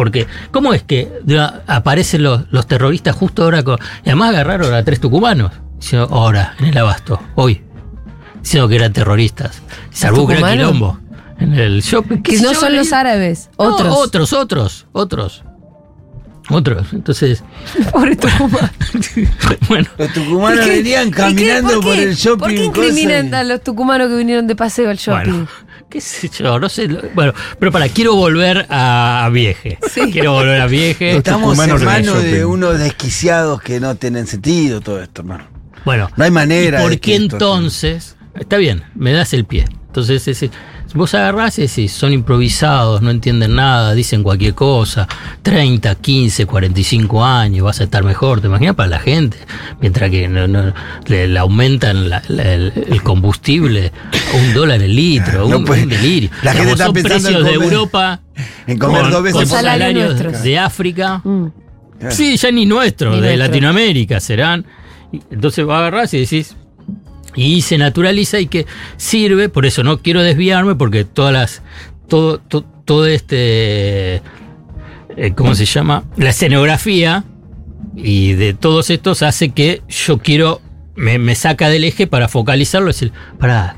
[0.00, 1.12] Porque, ¿cómo es que
[1.66, 3.78] aparecen los, los terroristas justo ahora con.
[4.02, 5.52] Y además agarraron a tres tucumanos,
[6.08, 7.60] ahora, en el abasto, hoy,
[8.40, 9.60] diciendo que eran terroristas.
[9.90, 10.72] Salvó un gran tucumanos?
[10.72, 10.98] quilombo
[11.38, 12.22] en el shopping.
[12.22, 13.94] ¿Qué Que no son los árabes, No, otros.
[13.94, 15.44] otros, otros, otros.
[16.48, 16.94] Otros.
[16.94, 17.44] Entonces,
[17.92, 18.70] Pobre Tucumán.
[19.68, 19.86] bueno.
[19.98, 22.38] Los tucumanos ¿Y qué- venían y qué- caminando por el shopping.
[22.40, 25.30] ¿Por qué incriminan y- a los tucumanos que vinieron de paseo al shopping?
[25.30, 25.48] Bueno,
[25.90, 26.88] qué sé yo, no sé.
[27.14, 29.78] Bueno, pero para, quiero volver a, a Vieje.
[29.90, 30.10] Sí.
[30.12, 31.16] Quiero volver a Vieje.
[31.16, 35.48] Estamos en manos de unos desquiciados que no tienen sentido todo esto, hermano.
[35.84, 38.16] Bueno, No hay manera ¿y ¿Por de qué esto- entonces?
[38.38, 39.64] Está bien, me das el pie.
[39.90, 40.50] Entonces, ese-
[40.94, 45.08] vos agarrás y decís, son improvisados, no entienden nada, dicen cualquier cosa.
[45.42, 48.40] 30, 15, 45 años, vas a estar mejor.
[48.40, 49.36] ¿Te imaginas para la gente?
[49.80, 50.72] Mientras que no- no-
[51.06, 53.90] le, le aumentan la- la- el, el combustible
[54.32, 56.30] a un dólar el litro, No un, puede- un delirio.
[56.44, 58.20] la gente está son pensando en precios de comer- Europa.
[58.68, 60.42] en comer con- dos veces con salarios Nuestros.
[60.44, 61.20] de África.
[61.24, 61.46] Mm.
[62.10, 63.46] Sí, ya ni nuestro, Ni de nuestro.
[63.46, 64.64] Latinoamérica serán.
[65.32, 66.54] Entonces va a agarrar y decís.
[67.34, 68.66] Y se naturaliza y que
[68.96, 71.62] sirve, por eso no quiero desviarme, porque todas las.
[72.08, 74.16] Todo, to- todo este.
[75.16, 76.04] eh, ¿Cómo se llama?
[76.16, 77.24] La escenografía
[77.96, 80.60] y de todos estos hace que yo quiero.
[80.96, 83.76] Me, me saca del eje para focalizarlo decir, pará,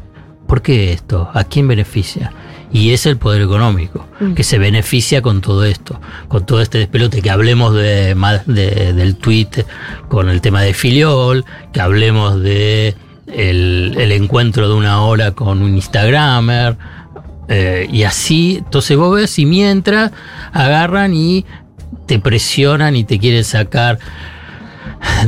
[0.49, 1.31] ¿por qué esto?
[1.35, 2.33] ¿A quién beneficia?
[2.73, 7.21] Y es el poder económico, que se beneficia con todo esto, con todo este despelote,
[7.21, 8.15] que hablemos de,
[8.47, 9.67] de- del tweet
[10.09, 12.95] con el tema de Filiol, que hablemos de
[13.33, 16.77] el, encuentro de una hora con un Instagramer,
[17.49, 20.12] eh, y así, entonces vos ves y mientras
[20.53, 21.45] agarran y
[22.07, 23.99] te presionan y te quieren sacar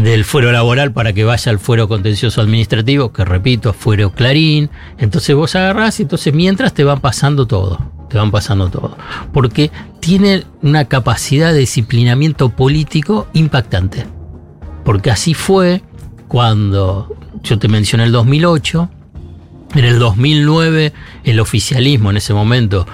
[0.01, 4.71] del fuero laboral para que vaya al fuero contencioso administrativo, que repito, fuero clarín.
[4.99, 8.97] Entonces vos agarrás y entonces mientras te van pasando todo, te van pasando todo.
[9.33, 14.07] Porque tiene una capacidad de disciplinamiento político impactante.
[14.85, 15.83] Porque así fue
[16.29, 17.14] cuando
[17.45, 18.91] yo te mencioné el 2008,
[19.75, 20.93] en el 2009
[21.25, 22.87] el oficialismo en ese momento,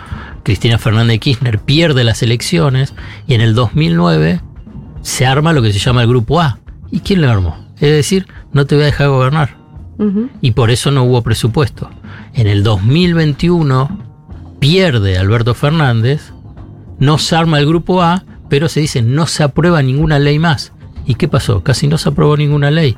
[0.43, 2.95] Cristina Fernández de Kirchner pierde las elecciones
[3.27, 4.41] y en el 2009
[5.03, 6.59] se arma lo que se llama el Grupo A.
[6.91, 7.65] ¿Y quién lo armó?
[7.77, 9.57] Es decir, no te voy a dejar gobernar.
[10.41, 11.91] Y por eso no hubo presupuesto.
[12.33, 13.99] En el 2021
[14.59, 16.33] pierde Alberto Fernández,
[16.99, 20.73] no se arma el Grupo A, pero se dice no se aprueba ninguna ley más.
[21.05, 21.63] ¿Y qué pasó?
[21.63, 22.97] Casi no se aprobó ninguna ley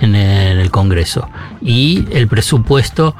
[0.00, 1.28] en el, Congreso.
[1.60, 3.14] Y el presupuesto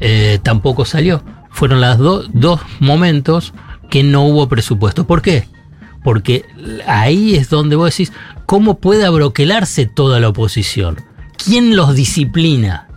[0.00, 1.22] eh, tampoco salió.
[1.50, 3.52] Fueron los dos momentos
[3.90, 5.06] que no hubo presupuesto.
[5.06, 5.48] ¿Por qué?
[6.02, 6.44] Porque
[6.86, 8.12] ahí es donde vos decís,
[8.46, 10.96] ¿cómo puede abroquelarse toda la oposición?
[11.36, 12.88] ¿Quién los disciplina?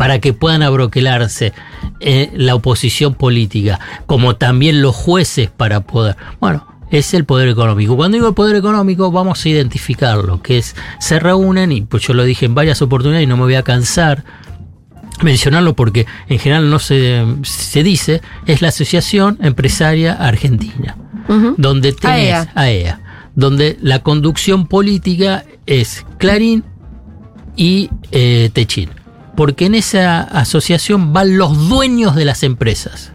[0.00, 1.52] para que puedan abroquelarse
[2.00, 6.16] eh, la oposición política, como también los jueces para poder.
[6.40, 7.96] Bueno, es el poder económico.
[7.96, 12.14] Cuando digo el poder económico, vamos a identificarlo, que es, se reúnen, y pues yo
[12.14, 14.24] lo dije en varias oportunidades y no me voy a cansar
[15.22, 20.96] mencionarlo porque en general no se, se dice, es la Asociación Empresaria Argentina,
[21.56, 22.52] donde tenés AEA.
[22.54, 23.00] AEA,
[23.34, 26.64] donde la conducción política es Clarín
[27.56, 28.90] y eh, Techín.
[29.36, 33.12] Porque en esa asociación van los dueños de las empresas.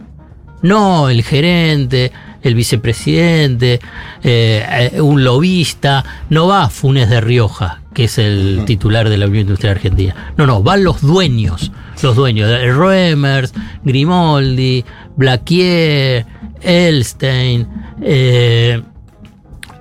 [0.62, 2.10] No el gerente,
[2.46, 3.80] el vicepresidente,
[4.22, 6.04] eh, eh, un lobista.
[6.30, 10.32] No va Funes de Rioja, que es el titular de la Unión Industrial Argentina.
[10.36, 11.72] No, no, van los dueños.
[12.02, 13.54] Los dueños de Roemers,
[13.84, 14.84] Grimoldi,
[15.16, 16.26] Blaquier,
[16.60, 17.66] Elstein,
[18.02, 18.82] eh,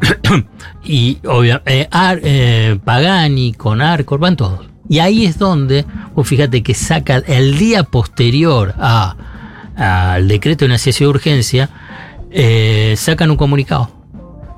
[0.84, 1.90] y obviamente
[2.84, 4.66] Pagani con Arcor, van todos.
[4.88, 9.16] Y ahí es donde, vos fíjate que saca el día posterior a,
[9.76, 11.70] al decreto de necesidad de urgencia,
[12.32, 13.90] eh, sacan un comunicado.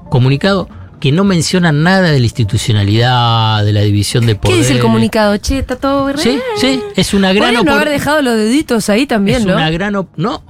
[0.09, 4.61] Comunicado que no menciona nada de la institucionalidad, de la división de ¿Qué poderes.
[4.65, 5.37] dice el comunicado?
[5.37, 8.89] Che, está todo re Sí, sí, es una gran Podrían no haber dejado los deditos
[8.89, 9.53] ahí también, es ¿no?
[9.53, 10.43] una gran no,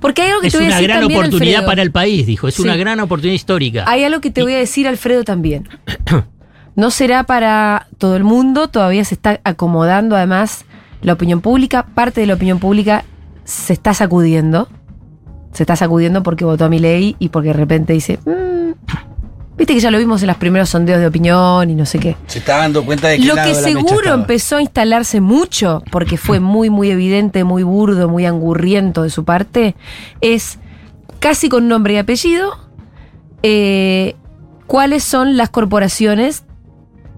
[0.00, 1.66] Porque hay algo que es te voy a una decir gran también, oportunidad Alfredo.
[1.66, 2.62] para el país, dijo, es Sí.
[2.62, 3.84] una gran oportunidad histórica.
[3.86, 5.68] Hay algo que te voy a decir, Alfredo, también.
[6.76, 10.64] No será para todo el mundo, todavía se está acomodando además
[11.02, 13.04] la opinión pública, parte de la opinión pública
[13.44, 14.68] se está sacudiendo,
[15.54, 18.72] se está sacudiendo porque votó a mi ley y porque de repente dice, "Mm,
[19.56, 22.16] viste que ya lo vimos en los primeros sondeos de opinión y no sé qué.
[22.26, 26.40] Se está dando cuenta de que Lo que seguro empezó a instalarse mucho, porque fue
[26.40, 29.74] muy, muy evidente, muy burdo, muy angurriento de su parte,
[30.20, 30.58] es
[31.20, 32.58] casi con nombre y apellido,
[33.42, 34.16] eh,
[34.66, 36.44] cuáles son las corporaciones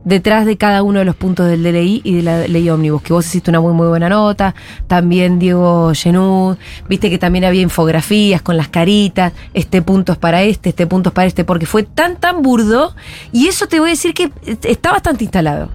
[0.06, 3.12] detrás de cada uno de los puntos del DLI y de la ley ómnibus, que
[3.12, 4.54] vos hiciste una muy muy buena nota,
[4.86, 6.56] también Diego Genud,
[6.88, 11.10] viste que también había infografías con las caritas, este punto es para este, este punto
[11.10, 12.94] es para este, porque fue tan tan burdo,
[13.32, 14.30] y eso te voy a decir que
[14.62, 15.70] está bastante instalado.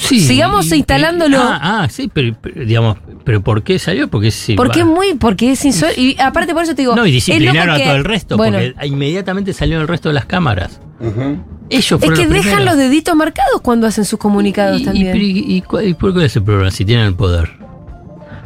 [0.00, 1.38] Sí, Sigamos y- instalándolo.
[1.40, 4.08] Ah, ah, sí, pero, pero, digamos, pero ¿por qué salió?
[4.08, 4.54] Porque sí.
[4.54, 6.00] Porque es muy, porque es insólito.
[6.00, 6.96] Y aparte por eso te digo.
[6.96, 10.14] No, y disciplinaron a que- todo el resto, Bueno, porque inmediatamente salió el resto de
[10.14, 10.80] las cámaras.
[11.70, 12.64] Ellos es que los dejan primeros.
[12.64, 15.16] los deditos marcados cuando hacen sus comunicados y, también.
[15.16, 16.70] Y, y- y cu- y por qué es el problema?
[16.70, 17.50] Si tienen el poder.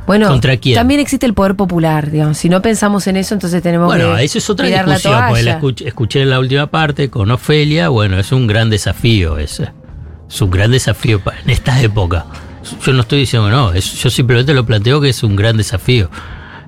[0.06, 0.74] bueno, ¿contra quién?
[0.74, 2.36] también existe el poder popular, digamos.
[2.36, 4.24] Si no pensamos en eso, entonces tenemos Bueno, que.
[4.24, 5.60] eso es otra la discusión, porque la toalla.
[5.60, 9.70] escuch- escuché en la última parte con Ofelia, bueno, es un gran desafío ese.
[10.28, 12.26] Es un gran desafío en esta época.
[12.84, 16.10] Yo no estoy diciendo no, es- yo simplemente lo planteo que es un gran desafío.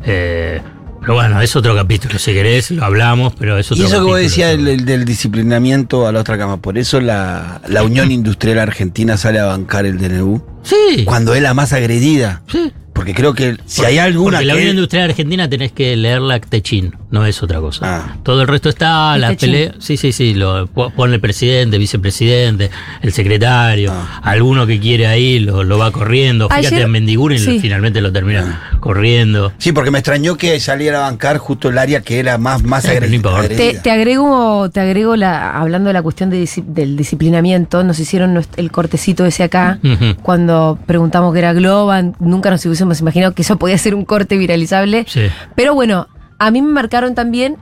[0.04, 0.60] Eh,
[1.00, 4.02] pero bueno, es otro capítulo, si querés, lo hablamos, pero es otro Y eso que
[4.02, 4.22] vos capítulo.
[4.28, 8.58] decías el, el del disciplinamiento a la otra cama, por eso la, la Unión Industrial
[8.58, 12.42] Argentina sale a bancar el DNU, Sí, cuando es la más agredida.
[12.50, 12.72] sí.
[13.06, 16.40] Porque creo que si hay alguna Porque la que- Unión Industrial Argentina tenés que leerla
[16.40, 17.98] Techín, no es otra cosa.
[17.98, 18.16] Ah.
[18.24, 19.74] Todo el resto está, Es la pelea.
[19.78, 22.68] Sí, sí, sí, lo po- pone el presidente, vicepresidente,
[23.02, 24.20] el secretario, Ah.
[24.24, 26.48] alguno que quiere ahí lo, lo va corriendo.
[26.48, 27.60] Fíjate Ayer- en Mendiguren sí.
[27.60, 29.52] finalmente lo termina corriendo.
[29.58, 32.84] Sí, porque me extrañó que saliera a bancar justo el área que era más, más
[32.84, 33.42] Eh, agredida.
[33.48, 38.40] Te, te agrego, te agrego la, hablando de la cuestión de del disciplinamiento, nos hicieron
[38.56, 39.78] el cortecito ese acá,
[40.22, 44.36] cuando preguntamos que era Globan, nunca nos hubiésemos imaginado que eso podía ser un corte
[44.36, 45.04] viralizable.
[45.08, 45.22] Sí.
[45.56, 46.06] Pero bueno,
[46.38, 47.56] a mí me marcaron también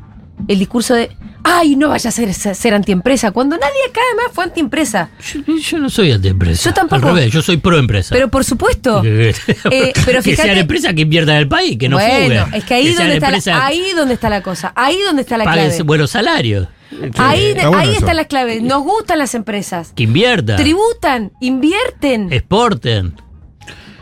[0.48, 1.10] el discurso de,
[1.42, 5.10] ay, no vaya a ser, ser antiempresa, cuando nadie acá además fue antiempresa.
[5.46, 6.62] Yo, yo no soy antiempresa.
[6.70, 7.08] Yo tampoco.
[7.08, 8.14] Al revés, yo soy proempresa.
[8.14, 9.30] Pero por supuesto, que,
[9.70, 12.54] Eh, pero que fíjate- sean empresas que inviertan en el país, que no bueno, fuguen.
[12.54, 15.38] es que ahí, sean donde está la, ahí donde está la cosa, ahí donde está
[15.38, 15.82] la clave.
[15.82, 16.68] buenos salarios.
[17.16, 17.98] Ahí, Está bueno ahí eso.
[18.00, 18.62] están las claves.
[18.62, 19.92] Nos gustan las empresas.
[19.96, 20.56] Que inviertan.
[20.56, 22.32] Tributan, invierten.
[22.32, 23.14] exporten.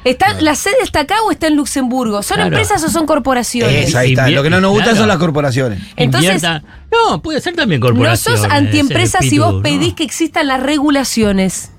[0.04, 2.22] Está, ¿La sede está acá o está en Luxemburgo?
[2.22, 2.48] ¿Son Claro.
[2.48, 3.88] empresas o son corporaciones?
[3.88, 4.28] Esa, ahí está.
[4.30, 4.98] Lo que no nos gusta claro.
[4.98, 5.80] son las corporaciones.
[5.96, 8.36] Entonces- no, puede ser también No corporación.
[8.36, 9.62] sos antiempresa si vos ¿no?
[9.62, 11.70] pedís que existan las regulaciones,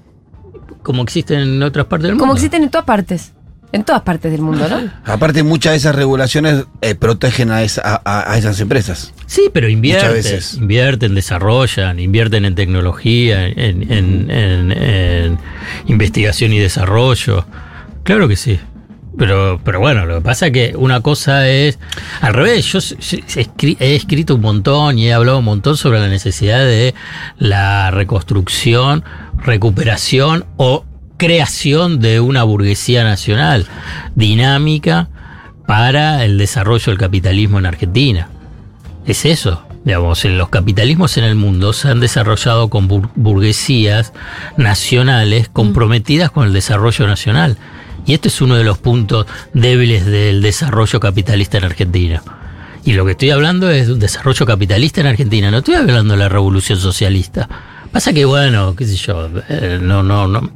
[0.84, 2.24] Como existen en otras partes del mundo.
[2.24, 3.34] como existen en todas partes.
[3.74, 4.92] En todas partes del mundo, ¿no?
[5.12, 9.14] Aparte, muchas de esas regulaciones eh, protegen a, esa- a- a- a esas empresas.
[9.26, 10.10] Sí, pero invierten.
[10.10, 10.54] Muchas veces.
[10.56, 15.40] Invierten, desarrollan, invierten en tecnología, en, en- en- en
[15.88, 17.46] investigación y desarrollo.
[18.04, 18.60] Claro que sí.
[19.18, 21.78] Pero, pero bueno, lo que pasa es que una cosa es.
[22.22, 26.08] Al revés, yo escri- he escrito un montón y he hablado un montón sobre la
[26.08, 26.96] necesidad de
[27.38, 29.04] la reconstrucción,
[29.38, 30.84] recuperación o
[31.18, 33.68] creación de una burguesía nacional
[34.16, 35.10] dinámica
[35.68, 38.30] para el desarrollo del capitalismo en Argentina.
[39.06, 39.64] Es eso.
[39.86, 44.12] Digamos, los capitalismos en el mundo se han desarrollado con bur- burguesías
[44.58, 47.58] nacionales comprometidas con el desarrollo nacional.
[48.06, 52.22] Y este es uno de los puntos débiles del desarrollo capitalista en Argentina.
[52.86, 56.14] Y lo que estoy hablando es de un desarrollo capitalista en Argentina, no estoy hablando
[56.16, 57.48] de la revolución socialista.
[57.94, 60.52] Pasa que, bueno, qué sé yo, eh, no, no, no,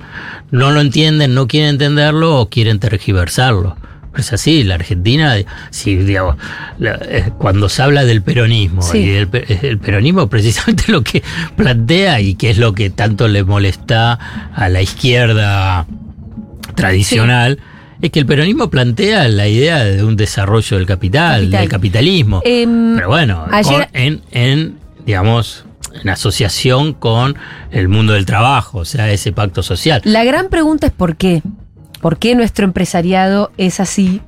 [0.52, 3.78] no lo entienden, no quieren entenderlo o quieren tergiversarlo.
[4.12, 5.36] Pero es así, la Argentina,
[5.70, 6.36] si, digamos,
[6.82, 8.98] eh, cuando se habla del peronismo, Sí.
[8.98, 9.30] y el,
[9.62, 11.24] el peronismo precisamente lo que
[11.56, 14.14] plantea y que es lo que tanto le molesta
[14.54, 15.86] a la izquierda
[16.78, 17.60] tradicional,
[18.02, 21.60] es que el peronismo plantea la idea de un desarrollo del capital, Capital.
[21.62, 22.42] del capitalismo.
[22.46, 25.66] Em, Pero bueno, ayer- con- en, en, digamos,
[26.04, 27.36] en asociación con
[27.72, 30.02] el mundo del trabajo, o sea, ese pacto social.
[30.06, 31.42] La gran pregunta es por qué.
[32.02, 34.22] ¿Por qué nuestro empresariado es así?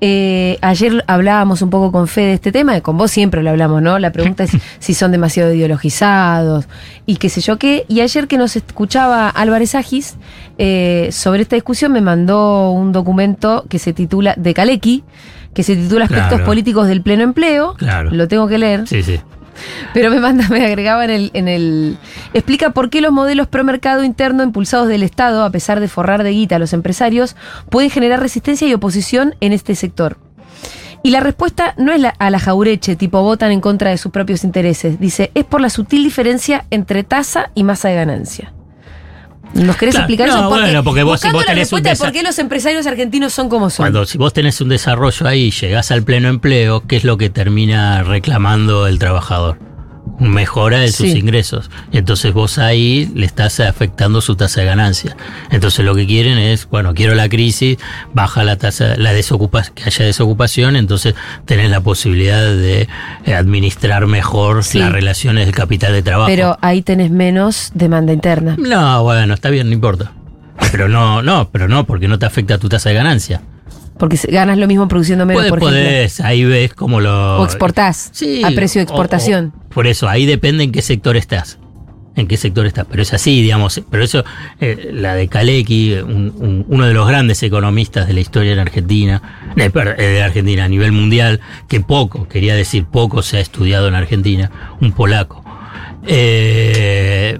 [0.00, 3.50] Eh, ayer hablábamos un poco con Fede de este tema, y con vos siempre lo
[3.50, 3.98] hablamos, ¿no?
[3.98, 6.68] La pregunta es si son demasiado ideologizados
[7.06, 7.84] y qué sé yo qué.
[7.88, 10.16] Y ayer que nos escuchaba Álvarez Agis
[10.58, 15.04] eh, sobre esta discusión, me mandó un documento que se titula, de Calecki,
[15.54, 16.44] que se titula Aspectos Claro.
[16.44, 17.74] Políticos del Pleno Empleo.
[17.74, 18.10] Claro.
[18.10, 18.86] Lo tengo que leer.
[18.86, 19.18] Sí, sí.
[19.94, 21.98] Pero me manda, me agregaba en el.
[22.34, 26.22] Explica por qué los modelos pro mercado interno impulsados del Estado, a pesar de forrar
[26.22, 27.36] de guita a los empresarios,
[27.70, 30.18] pueden generar resistencia y oposición en este sector.
[31.02, 34.10] Y la respuesta no es la- a la jaureche, tipo votan en contra de sus
[34.10, 34.98] propios intereses.
[34.98, 38.52] Dice, es por la sutil diferencia entre tasa y masa de ganancia.
[39.54, 40.48] ¿Nos querés Claro, explicar no, eso?
[40.50, 43.48] bueno, porque vos- vos la tenés un respuesta de por qué los empresarios argentinos son
[43.48, 43.84] como son.
[43.84, 47.16] Cuando si vos tenés un desarrollo ahí y llegás al pleno empleo, ¿qué es lo
[47.16, 49.58] que termina reclamando el trabajador?
[50.18, 51.18] Mejora de sus Sí.
[51.18, 51.70] ingresos.
[51.92, 55.16] Y entonces vos ahí le estás afectando su tasa de ganancia.
[55.50, 57.76] Entonces lo que quieren es, bueno, quiero la crisis,
[58.14, 61.14] baja la tasa, la desocupación, que haya desocupación, entonces
[61.44, 62.88] tenés la posibilidad de
[63.26, 64.78] eh, administrar mejor Sí.
[64.78, 66.28] las relaciones del capital de trabajo.
[66.28, 68.56] Pero ahí tenés menos demanda interna.
[68.58, 70.12] no, bueno, está bien, no importa.
[70.72, 73.42] Pero no, no, pero no, porque no te afecta tu tasa de ganancia.
[73.98, 77.40] Porque ganas lo mismo produciendo menos, Podés, por podés, ahí ves cómo lo...
[77.40, 79.54] O exportás Sí, a precio de exportación.
[79.56, 81.58] o- por eso, ahí depende en qué sector estás.
[82.14, 82.86] En qué sector estás.
[82.90, 83.82] Pero es así, digamos.
[83.90, 84.24] Pero eso,
[84.60, 88.58] eh, la de Kalecki, un- un- uno de los grandes economistas de la historia en
[88.58, 89.22] Argentina,
[89.56, 93.88] eh, eh, de Argentina a nivel mundial, que poco, quería decir poco, se ha estudiado
[93.88, 95.44] en Argentina, un polaco,
[96.06, 97.38] eh,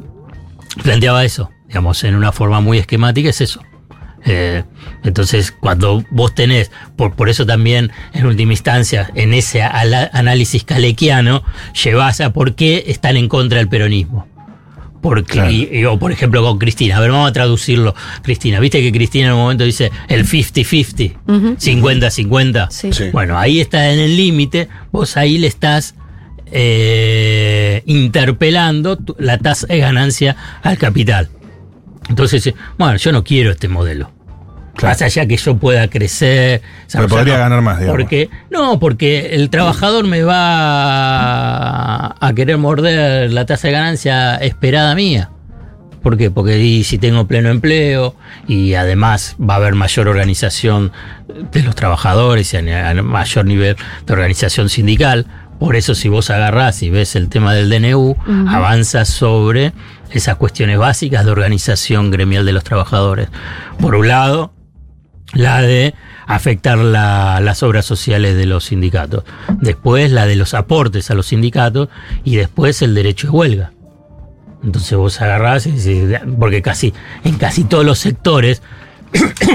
[0.83, 3.61] planteaba eso, digamos, en una forma muy esquemática, es eso.
[4.25, 4.64] Eh,
[5.09, 10.64] entonces, cuando vos tenés, por, por eso también, en última instancia, en ese ala- análisis
[10.64, 11.42] calequiano,
[11.85, 14.27] llevas a por qué están en contra del peronismo.
[15.03, 15.51] Porque, Claro.
[15.53, 17.95] y- y- o por ejemplo con Cristina, a ver, vamos a traducirlo.
[18.23, 21.55] Cristina, viste que Cristina en un momento dice el 50-50, Ujú.
[21.59, 22.69] 50-50.
[22.71, 22.92] Sí.
[22.92, 23.05] Sí.
[23.12, 25.95] Bueno, ahí está en el límite, vos ahí le estás
[26.69, 31.29] eh, interpelando tu- la tasa de ganancia al capital.
[32.09, 34.12] Entonces, eh, bueno, yo no quiero este modelo.
[34.77, 34.93] Claro.
[34.93, 36.62] Más allá que yo pueda crecer.
[36.93, 37.99] Porque podría ganar más, digamos.
[38.01, 44.95] Porque, no, porque el trabajador me va a querer morder la tasa de ganancia esperada
[44.95, 45.31] mía.
[46.03, 46.31] ¿Por qué?
[46.31, 48.15] Porque y si tengo pleno empleo
[48.47, 50.93] y además va a haber mayor organización
[51.51, 55.27] de los trabajadores y a, a mayor nivel de organización sindical.
[55.59, 58.15] Por eso si vos agarrás y ves el tema del DNU,
[58.49, 59.73] avanzas sobre
[60.11, 63.29] esas cuestiones básicas de organización gremial de los trabajadores.
[63.81, 64.53] Por un lado,
[65.37, 65.94] la de
[66.27, 69.25] afectar la- las obras sociales de los sindicatos,
[69.61, 71.88] después la de los aportes a los sindicatos
[72.25, 73.72] y después el derecho de huelga.
[74.64, 76.03] Entonces vos agarrás y
[76.40, 76.92] porque casi
[77.25, 78.62] en casi todos los sectores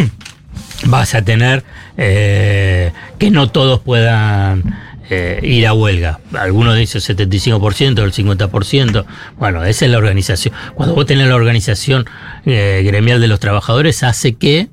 [0.86, 1.64] vas a tener
[1.98, 4.64] eh, que no todos puedan
[5.10, 6.20] eh, ir a huelga.
[6.40, 9.06] Algunos dicen 75%, el 50%.
[9.38, 10.54] Bueno, esa es la organización.
[10.76, 12.06] Cuando vos tenés la organización
[12.46, 14.70] eh, gremial de los trabajadores, hace que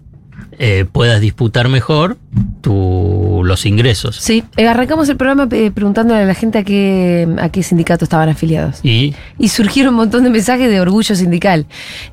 [0.58, 2.16] eh, puedas disputar mejor
[2.60, 4.16] tu, los ingresos.
[4.16, 8.04] Sí, eh, arrancamos el programa eh, preguntándole a la gente a qué, a qué sindicato
[8.04, 8.80] estaban afiliados.
[8.82, 11.66] Y Y surgieron un montón de mensajes de orgullo sindical.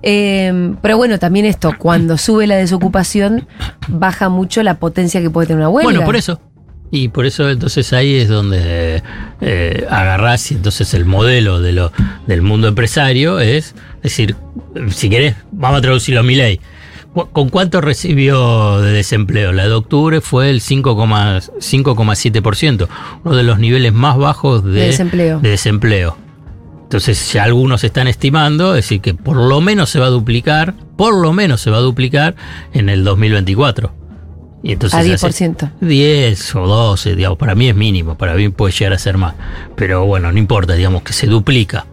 [0.04, 3.48] Eh, pero bueno, también esto, cuando sube la desocupación,
[3.88, 5.92] baja mucho la potencia que puede tener una huelga.
[5.92, 6.40] Bueno, por eso.
[6.92, 9.02] Y por eso entonces ahí es donde
[9.42, 11.92] eh, agarrás y entonces el modelo de lo,
[12.28, 13.74] del mundo empresario es
[14.04, 14.36] decir,
[14.90, 16.62] si querés, vamos a traducirlo a mi ley.
[17.32, 19.54] ¿Con cuánto recibió de desempleo?
[19.54, 22.88] La de octubre fue el 5,- 5,7%,
[23.24, 25.40] uno de los niveles más bajos de, De desempleo.
[25.40, 26.18] de desempleo.
[26.84, 30.74] Entonces, ya algunos están estimando, es decir, que por lo menos se va a duplicar,
[30.98, 32.36] por lo menos se va a duplicar
[32.74, 33.92] en el 2024.
[34.62, 35.72] Y entonces A hace 10%.
[35.82, 39.36] 10 o 12, digamos, para mí es mínimo, para mí puede llegar a ser más.
[39.76, 41.86] Pero bueno, no importa, digamos que se duplica.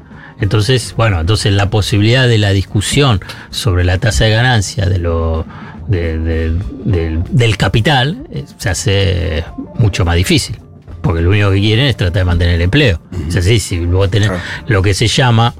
[0.42, 3.20] Entonces, bueno, entonces la posibilidad de la discusión
[3.50, 5.46] sobre la tasa de ganancia de lo,
[5.86, 9.44] de- de- del, del capital eh, se hace
[9.76, 10.58] mucho más difícil.
[11.00, 13.00] Porque lo único que quieren es tratar de mantener el empleo.
[13.28, 14.42] Es así, si luego tenés Claro.
[14.66, 15.54] lo que se llama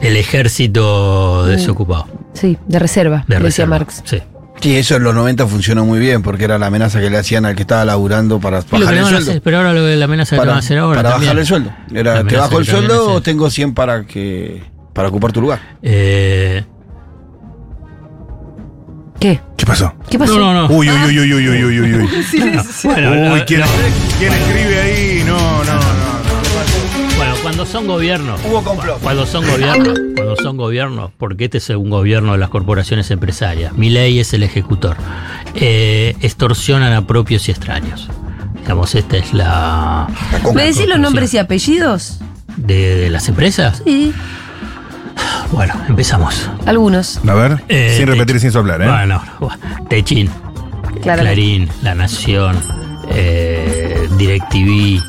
[0.00, 2.06] el ejército desocupado.
[2.34, 3.70] Sí, de reserva, De decía reserva.
[3.78, 4.02] Marx.
[4.04, 4.18] Sí.
[4.60, 7.44] Sí, eso en los 90 funcionó muy bien porque era la amenaza que le hacían
[7.46, 9.30] al que estaba laburando para que bajar el sueldo.
[9.30, 11.10] hacer, pero ahora lo que la amenaza que le Para, van a hacer ahora para
[11.10, 11.28] también.
[11.30, 11.70] bajar el sueldo.
[11.94, 15.60] Era, te bajo el que sueldo o tengo 100 para que para ocupar tu lugar.
[15.82, 16.64] Eh,
[19.20, 19.40] ¿Qué?
[19.56, 19.94] ¿Qué pasó?
[20.08, 20.38] ¿Qué pasó?
[20.38, 20.74] no, no, no.
[20.74, 22.08] Uy, uy, uy, uy, uy, uy, uy, uy.
[22.84, 23.62] Bueno, Uy, ¿quién,
[24.18, 25.17] quién escribe ahí?
[27.42, 29.00] Cuando son gobiernos, Hubo complot.
[29.00, 33.72] cuando son gobiernos, cuando son gobiernos, porque este es un gobierno de las corporaciones empresarias,
[33.74, 34.96] mi ley es el ejecutor,
[35.54, 38.08] eh, extorsionan a propios y extraños.
[38.60, 40.08] Digamos, esta es la
[40.54, 42.18] ¿Me decís los nombres y apellidos?
[42.56, 43.82] de, de las empresas.
[43.84, 44.12] Sí,
[45.52, 46.50] Bueno, empezamos.
[46.66, 48.86] algunos, A ver, Eh, sin te- repetir, sin soplar, ¿eh?
[48.88, 49.22] Bueno,
[49.88, 50.28] Techin,
[51.02, 51.22] claro.
[51.22, 52.56] Clarín, La Nación,
[53.10, 55.00] eh, DirecTV,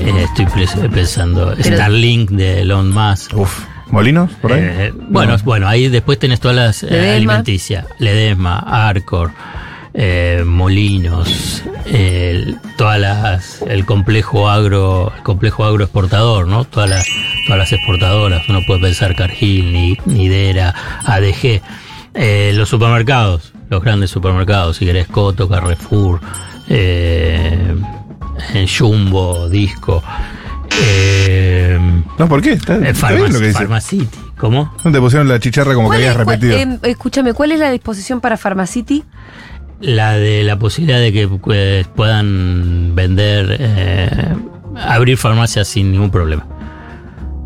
[0.00, 0.46] eh, estoy
[0.88, 3.36] pensando, Starlink de Elon Musk.
[3.36, 3.64] Uf.
[3.90, 4.30] ¿Molinos?
[4.40, 4.60] ¿Por ahí?
[4.62, 7.86] Eh, bueno, bueno, ahí después tenés todas las eh, alimenticias.
[7.98, 9.30] Ledesma, Arcor,
[9.92, 16.64] eh, Molinos, el- todas las, el complejo agro, el complejo agroexportador, ¿no?
[16.64, 17.06] Todas las,
[17.46, 18.48] todas las exportadoras.
[18.48, 20.74] Uno puede pensar Cargill, Ni- Nidera,
[21.04, 21.60] ADG.
[22.14, 26.20] Eh, los supermercados, los grandes supermercados, si querés Coto, Carrefour,
[26.68, 27.74] eh,
[28.54, 30.02] eh, Jumbo, Disco.
[30.82, 31.78] Eh,
[32.18, 32.52] No, ¿por qué?
[32.54, 33.52] Está, eh, está bien lo que Pharma- dice.
[33.58, 34.08] Pharmacity.
[34.36, 34.74] ¿Cómo?
[34.84, 36.56] No te pusieron la chicharra como que ¿Cuál habías es- repetido.
[36.58, 39.04] em, escúchame, ¿cuál es la disposición para Pharmacity?
[39.80, 44.34] La de la posibilidad de que pues, puedan vender, eh,
[44.76, 46.44] abrir farmacias sin ningún problema.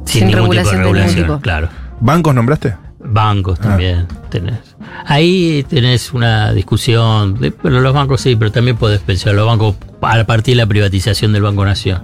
[0.05, 1.41] Sin, Sin ningún regulación de tipo de ningún regulación, tipo.
[1.41, 1.69] claro.
[2.01, 2.75] ¿Bancos nombraste?
[3.11, 4.59] Bancos también tenés.
[5.07, 9.77] Ahí tenés una discusión, de- pero los bancos sí, pero también podés pensar los bancos
[10.03, 12.03] a partir de la privatización del Banco Nación.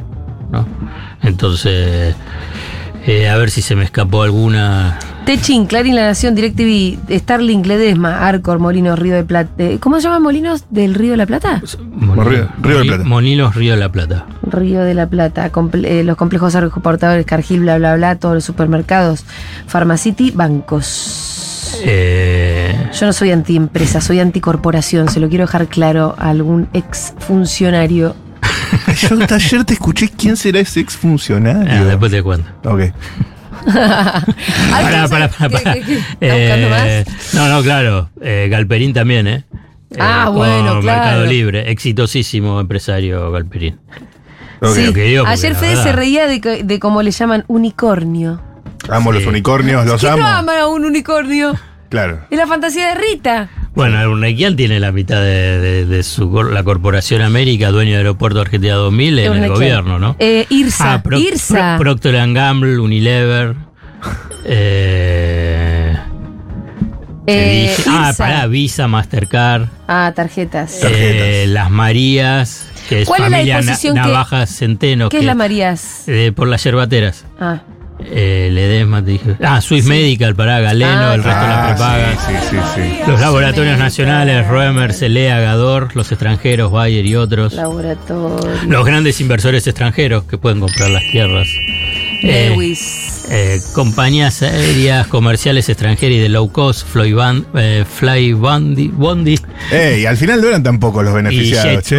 [0.51, 0.67] ¿no?
[1.23, 2.15] Entonces,
[3.07, 4.99] eh, a ver si se me escapó alguna.
[5.25, 9.51] Techin, Clarín, La Nación, DirecTV, Starlink, Ledesma, Arcor, Molinos, Río de Plata.
[9.59, 11.63] eh, ¿Cómo se llaman Molinos del Río de la Plata?
[11.91, 13.05] Moni- Río- Río de Plata.
[13.05, 14.27] Monilos Río de la Plata.
[14.43, 18.45] Río de la Plata, comple- eh, los complejos agroexportadores, Cargill, bla, bla, bla, todos los
[18.45, 19.25] supermercados,
[19.67, 21.81] Pharmacity, bancos.
[21.85, 27.15] Eh, Yo no soy antiempresa, soy anticorporación, se lo quiero dejar claro a algún ex
[27.19, 28.15] funcionario.
[29.09, 31.73] Yo hasta ayer te escuché quién será ese exfuncionario.
[31.73, 32.49] ah, después te cuento.
[32.65, 32.83] Ok.
[33.67, 35.47] ¿Está buscando
[36.21, 37.35] Eh, más?
[37.35, 38.11] No, no, claro.
[38.21, 39.45] eh, Galperín también, ¿eh?
[39.99, 40.83] Ah, Eh, con bueno, claro.
[40.83, 41.71] Mercado Libre.
[41.71, 43.79] Exitosísimo empresario Galperín.
[44.75, 48.41] Sí, que digo, ayer Fede se reía de, que- de cómo le llaman unicornio.
[48.89, 50.23] Amo los unicornios, los ¿Quién amo.
[50.23, 51.55] no ama a un unicornio?
[51.91, 52.21] Claro.
[52.31, 53.49] Es la fantasía de Rita.
[53.75, 57.99] Bueno, Urnequian tiene la mitad de, de- de su cor- la Corporación América, dueño del
[58.07, 60.15] Aeropuerto Argentina 2000, en el gobierno, ¿no?
[60.21, 61.75] Eh, Irsa, Ah, Pro- Irsa.
[61.77, 63.57] Pro- Procter and Gamble, Unilever.
[64.45, 65.97] eh,
[67.27, 69.65] Eh, dije- ah, pará, Visa, Mastercard.
[69.89, 70.79] Ah, tarjetas.
[70.81, 71.01] Tarjetas.
[71.27, 75.09] Eh, las Marías, que es ¿Cuál es la familia Na- que- Navajas Centeno.
[75.09, 76.05] ¿Qué es la Marías?
[76.07, 77.25] eh, por las yerbateras.
[77.41, 77.63] Ah,
[78.07, 79.37] Eh, Ledesma, te dije.
[79.43, 82.13] Ah, Swiss Medical, pará, Galeno, Ah, el resto la Ah, prepaga.
[82.27, 83.11] sí, sí, sí, sí.
[83.11, 87.55] Los laboratorios nacionales, Roemer, Celea, Gador, los extranjeros, Bayer y otros.
[87.55, 88.49] laboratorio.
[88.69, 91.47] Los grandes inversores extranjeros que pueden comprar las tierras.
[92.27, 93.27] Eh, Lewis.
[93.31, 96.87] eh, compañías aéreas comerciales extranjeras y de low cost,
[97.55, 99.39] eh, Flybondi Bondi
[99.71, 101.97] Eh, y al final no eran tampoco los y beneficiados, che.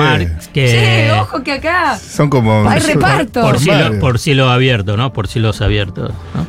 [0.54, 1.98] Que Che, ojo que acá.
[1.98, 2.68] Son como.
[2.70, 3.42] Hay reparto.
[3.42, 5.14] por, cielo, por cielo abierto, ¿no?
[5.14, 6.48] Por cielos abiertos, ¿no?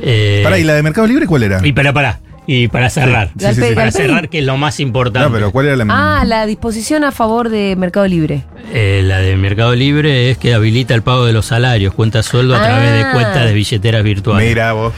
[0.00, 1.66] Eh, Pará, ¿y la de Mercado Libre cuál era?
[1.66, 3.30] y para, para, y para cerrar.
[3.38, 3.74] Sí, sí, sí.
[3.74, 5.28] Para cerrar, que es lo más importante.
[5.28, 8.44] No, pero ¿cuál era la Ah, la disposición a favor de Mercado Libre.
[8.72, 12.54] Eh, la de Mercado Libre es que habilita el pago de los salarios, cuenta sueldo
[12.54, 12.64] a Ah.
[12.64, 14.48] través de cuentas de billeteras virtuales.
[14.48, 14.92] Mira vos.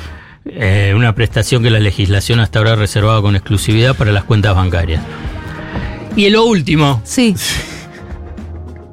[0.51, 4.55] Eh, una prestación que la legislación hasta ahora ha reservado con exclusividad para las cuentas
[4.55, 5.03] bancarias.
[6.17, 7.35] Y lo último, Sí.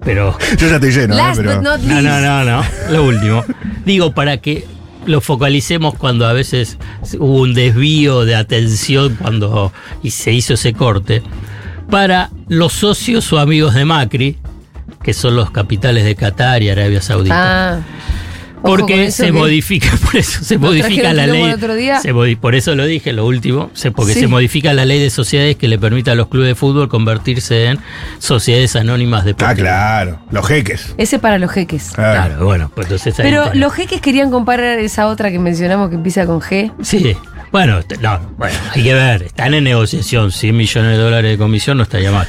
[0.03, 1.31] pero Yo ya estoy lleno, ¿eh?
[1.35, 1.53] Pero.
[1.55, 2.63] but not No, no, no, no.
[2.91, 3.43] Lo último.
[3.85, 4.65] Digo, para que
[5.05, 6.77] lo focalicemos cuando a veces
[7.19, 9.71] hubo un desvío de atención cuando
[10.03, 11.21] y se hizo ese corte,
[11.89, 14.37] para los socios o amigos de Macri,
[15.03, 17.77] que son los capitales de Qatar y Arabia Saudita.
[17.77, 17.81] Ah.
[18.65, 21.43] Porque eso se que- modifica, por eso se modifica la ley.
[21.51, 21.99] otro día.
[21.99, 24.21] se modi- por eso lo dije, lo último, se- porque Sí.
[24.21, 27.65] se modifica la ley de sociedades que le permite a los clubes de fútbol convertirse
[27.65, 27.79] en
[28.19, 30.19] sociedades anónimas de Ah, claro.
[30.31, 30.93] Los jeques.
[30.97, 31.91] Ese para los jeques.
[31.93, 32.25] Claro.
[32.27, 36.25] Claro, bueno, pues entonces Pero los jeques querían comparar esa otra que mencionamos que empieza
[36.25, 36.71] con G.
[36.81, 37.15] Sí.
[37.51, 41.77] Bueno, no, bueno, hay que ver, están en negociación, 100 millones de dólares de comisión
[41.77, 42.27] no estaría mal.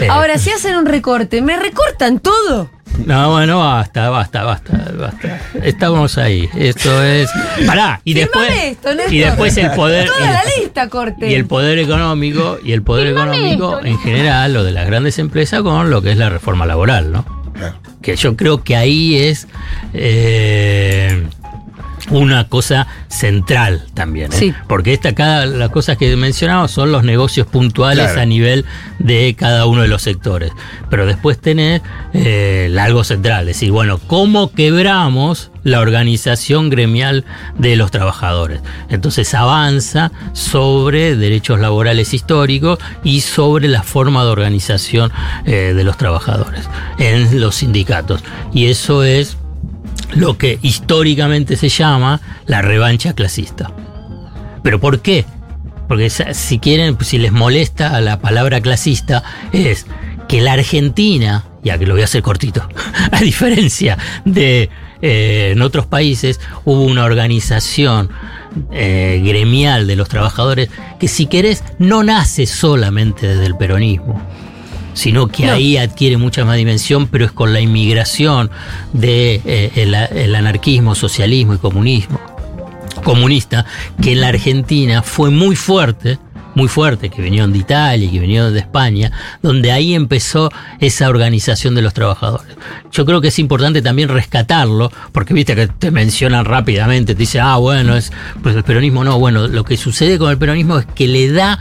[0.00, 2.70] Eh, Ahora, si hacen un recorte, ¿me recortan todo?
[3.06, 5.40] No, bueno, basta, basta, basta, basta.
[5.62, 6.48] Estamos ahí.
[6.56, 7.28] Esto es.
[7.66, 8.64] Pará, y Firmame después.
[8.64, 9.12] esto, Néstor.
[9.14, 10.06] y después el poder.
[10.08, 11.30] Toda y- la lista corte.
[11.30, 15.62] Y el poder económico, y el poder económico en general, lo de las grandes empresas
[15.62, 17.24] con lo que es la reforma laboral, ¿no?
[17.54, 17.76] Claro.
[18.02, 19.46] Que yo creo que ahí es
[19.92, 21.24] eh,
[22.10, 24.32] una cosa central también.
[24.32, 24.36] ¿eh?
[24.36, 24.54] Sí.
[24.68, 28.20] Porque esta, cada, las cosas que mencionamos son los negocios puntuales Claro.
[28.20, 28.64] a nivel
[28.98, 30.52] de cada uno de los sectores.
[30.90, 31.82] Pero después tenés
[32.12, 37.24] eh, algo central, decir, bueno, ¿cómo quebramos la organización gremial
[37.58, 38.60] de los trabajadores?
[38.90, 45.10] Entonces avanza sobre derechos laborales históricos y sobre la forma de organización
[45.46, 48.22] eh, de los trabajadores en los sindicatos.
[48.52, 49.36] Y eso es
[50.14, 53.72] lo que históricamente se llama la revancha clasista.
[54.62, 55.24] ¿Pero por qué?
[55.88, 59.86] Porque si quieren, si les molesta la palabra clasista, es
[60.28, 62.66] que la Argentina, ya que lo voy a hacer cortito,
[63.12, 64.70] a diferencia de
[65.02, 68.08] eh, en otros países, hubo una organización
[68.72, 74.22] eh, gremial de los trabajadores que si querés no nace solamente desde el peronismo
[74.94, 75.52] sino que No.
[75.52, 78.50] ahí adquiere mucha más dimensión, pero es con la inmigración
[78.92, 82.20] de eh, el, anarquismo, socialismo y comunismo
[83.02, 83.66] comunista,
[84.00, 86.18] que en la Argentina fue muy fuerte,
[86.54, 91.08] muy fuerte, que vinieron de Italia y que vinieron de España, donde ahí empezó esa
[91.08, 92.56] organización de los trabajadores.
[92.92, 97.42] Yo creo que es importante también rescatarlo, porque viste que te mencionan rápidamente, te dicen,
[97.42, 100.86] ah, bueno, es pues el peronismo no, bueno, lo que sucede con el peronismo es
[100.86, 101.58] que le da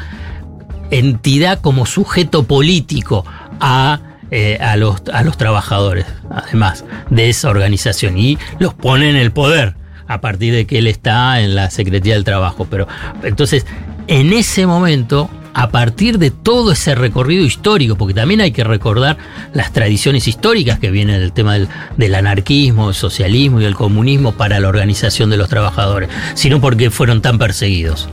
[0.92, 3.26] entidad como sujeto político
[3.60, 4.00] a,
[4.32, 9.32] eh, a, los, a los trabajadores, además de esa organización, y los pone en el
[9.32, 9.76] poder
[10.08, 12.68] a partir de que él está en la Secretaría del Trabajo.
[12.70, 12.88] Pero
[13.24, 13.66] entonces,
[14.08, 19.18] en ese momento, a partir de todo ese recorrido histórico, porque también hay que recordar
[19.54, 21.68] las tradiciones históricas que vienen del tema del,
[21.98, 26.90] del anarquismo, el socialismo y el comunismo para la organización de los trabajadores, sino porque
[26.90, 28.10] fueron tan perseguidos.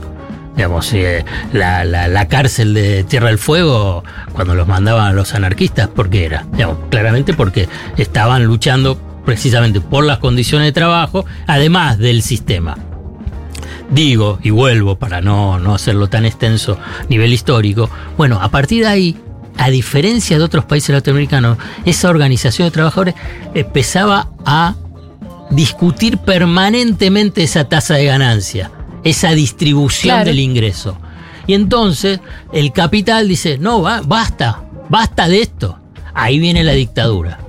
[0.61, 4.03] Digamos, eh, la, la- cárcel de Tierra del Fuego,
[4.33, 6.45] cuando los mandaban a los anarquistas, ¿por qué era?
[6.53, 8.95] Digamos, claramente porque estaban luchando
[9.25, 12.77] precisamente por las condiciones de trabajo, además del sistema.
[13.89, 16.77] Digo, y vuelvo para no, no hacerlo tan extenso
[17.09, 19.17] nivel histórico, bueno, a partir de ahí,
[19.57, 23.15] a diferencia de otros países latinoamericanos, esa organización de trabajadores
[23.55, 24.75] empezaba a
[25.49, 28.69] discutir permanentemente esa tasa de ganancia,
[29.03, 30.25] esa distribución Claro.
[30.29, 30.97] del ingreso.
[31.47, 32.19] Y entonces
[32.53, 35.77] el capital dice, no, ba- basta, basta de esto.
[36.13, 37.39] Ahí viene la dictadura.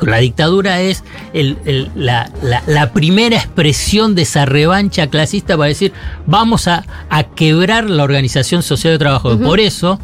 [0.00, 5.68] La dictadura es el- el- la, la- la primera expresión de esa revancha clasista para
[5.68, 5.92] decir,
[6.26, 9.38] vamos a, a quebrar la organización social de trabajo.
[9.38, 9.98] Por eso...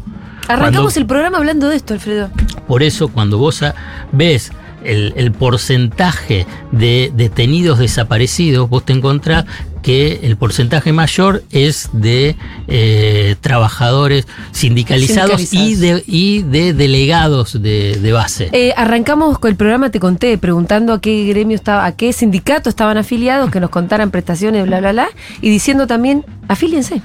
[0.47, 2.29] Arrancamos cuando- el programa hablando de esto, Alfredo.
[2.67, 3.63] por eso cuando vos
[4.11, 4.51] ves
[4.83, 9.45] el, el porcentaje de detenidos desaparecidos, vos te encontrás
[9.83, 12.35] que el porcentaje mayor es de
[12.67, 18.49] eh, trabajadores sindicalizados, Y, de, y de delegados de, de base.
[18.53, 22.69] Eh, arrancamos con el programa, te conté, preguntando a qué gremio estaba, a qué sindicato
[22.69, 25.07] estaban afiliados, que nos contaran prestaciones, bla, bla, bla,
[25.41, 27.01] y diciendo también, afíliense.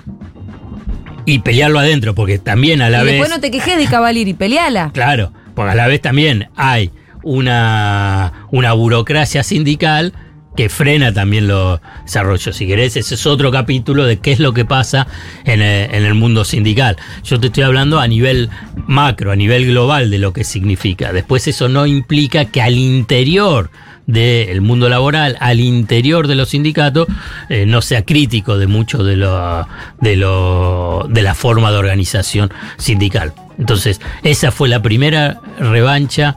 [1.26, 3.12] Y pelearlo adentro, porque también a la y vez...
[3.14, 4.92] después no te quejes de Cavalier y peleala.
[4.94, 6.90] Claro, porque a la vez también hay
[7.22, 10.14] una, una burocracia sindical
[10.58, 12.56] que frena también los desarrollos.
[12.56, 15.06] Si querés, ese es otro capítulo de qué es lo que pasa
[15.44, 16.96] en el, en el mundo sindical.
[17.22, 18.50] Yo te estoy hablando a nivel
[18.88, 21.12] macro, a nivel global de lo que significa.
[21.12, 23.70] Después eso no implica que al interior
[24.08, 27.06] del mundo laboral, al interior de los sindicatos,
[27.48, 29.14] eh, no sea crítico de mucho de,
[30.00, 33.32] de, lo, de la forma de organización sindical.
[33.60, 36.36] Entonces, esa fue la primera revancha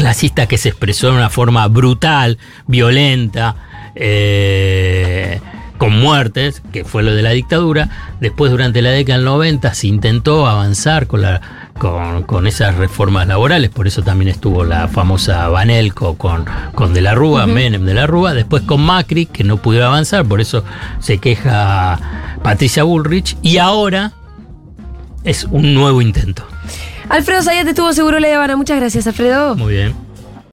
[0.00, 3.54] clasista que se expresó de una forma brutal, violenta,
[3.94, 5.38] eh,
[5.76, 7.90] con muertes, que fue lo de la dictadura.
[8.18, 11.42] Después, durante la década del 90, se intentó avanzar con la,
[11.78, 17.02] con, con esas reformas laborales, por eso también estuvo la famosa Banelco con, con De
[17.02, 20.64] la Rúa, Menem de la Rúa, después con Macri, que no pudo avanzar, por eso
[21.00, 24.12] se queja Patricia Bullrich, y ahora
[25.24, 26.46] es un nuevo intento.
[27.10, 28.56] Alfredo Zayat estuvo seguro la Habana.
[28.56, 29.56] Muchas gracias, Alfredo.
[29.56, 30.09] Muy bien.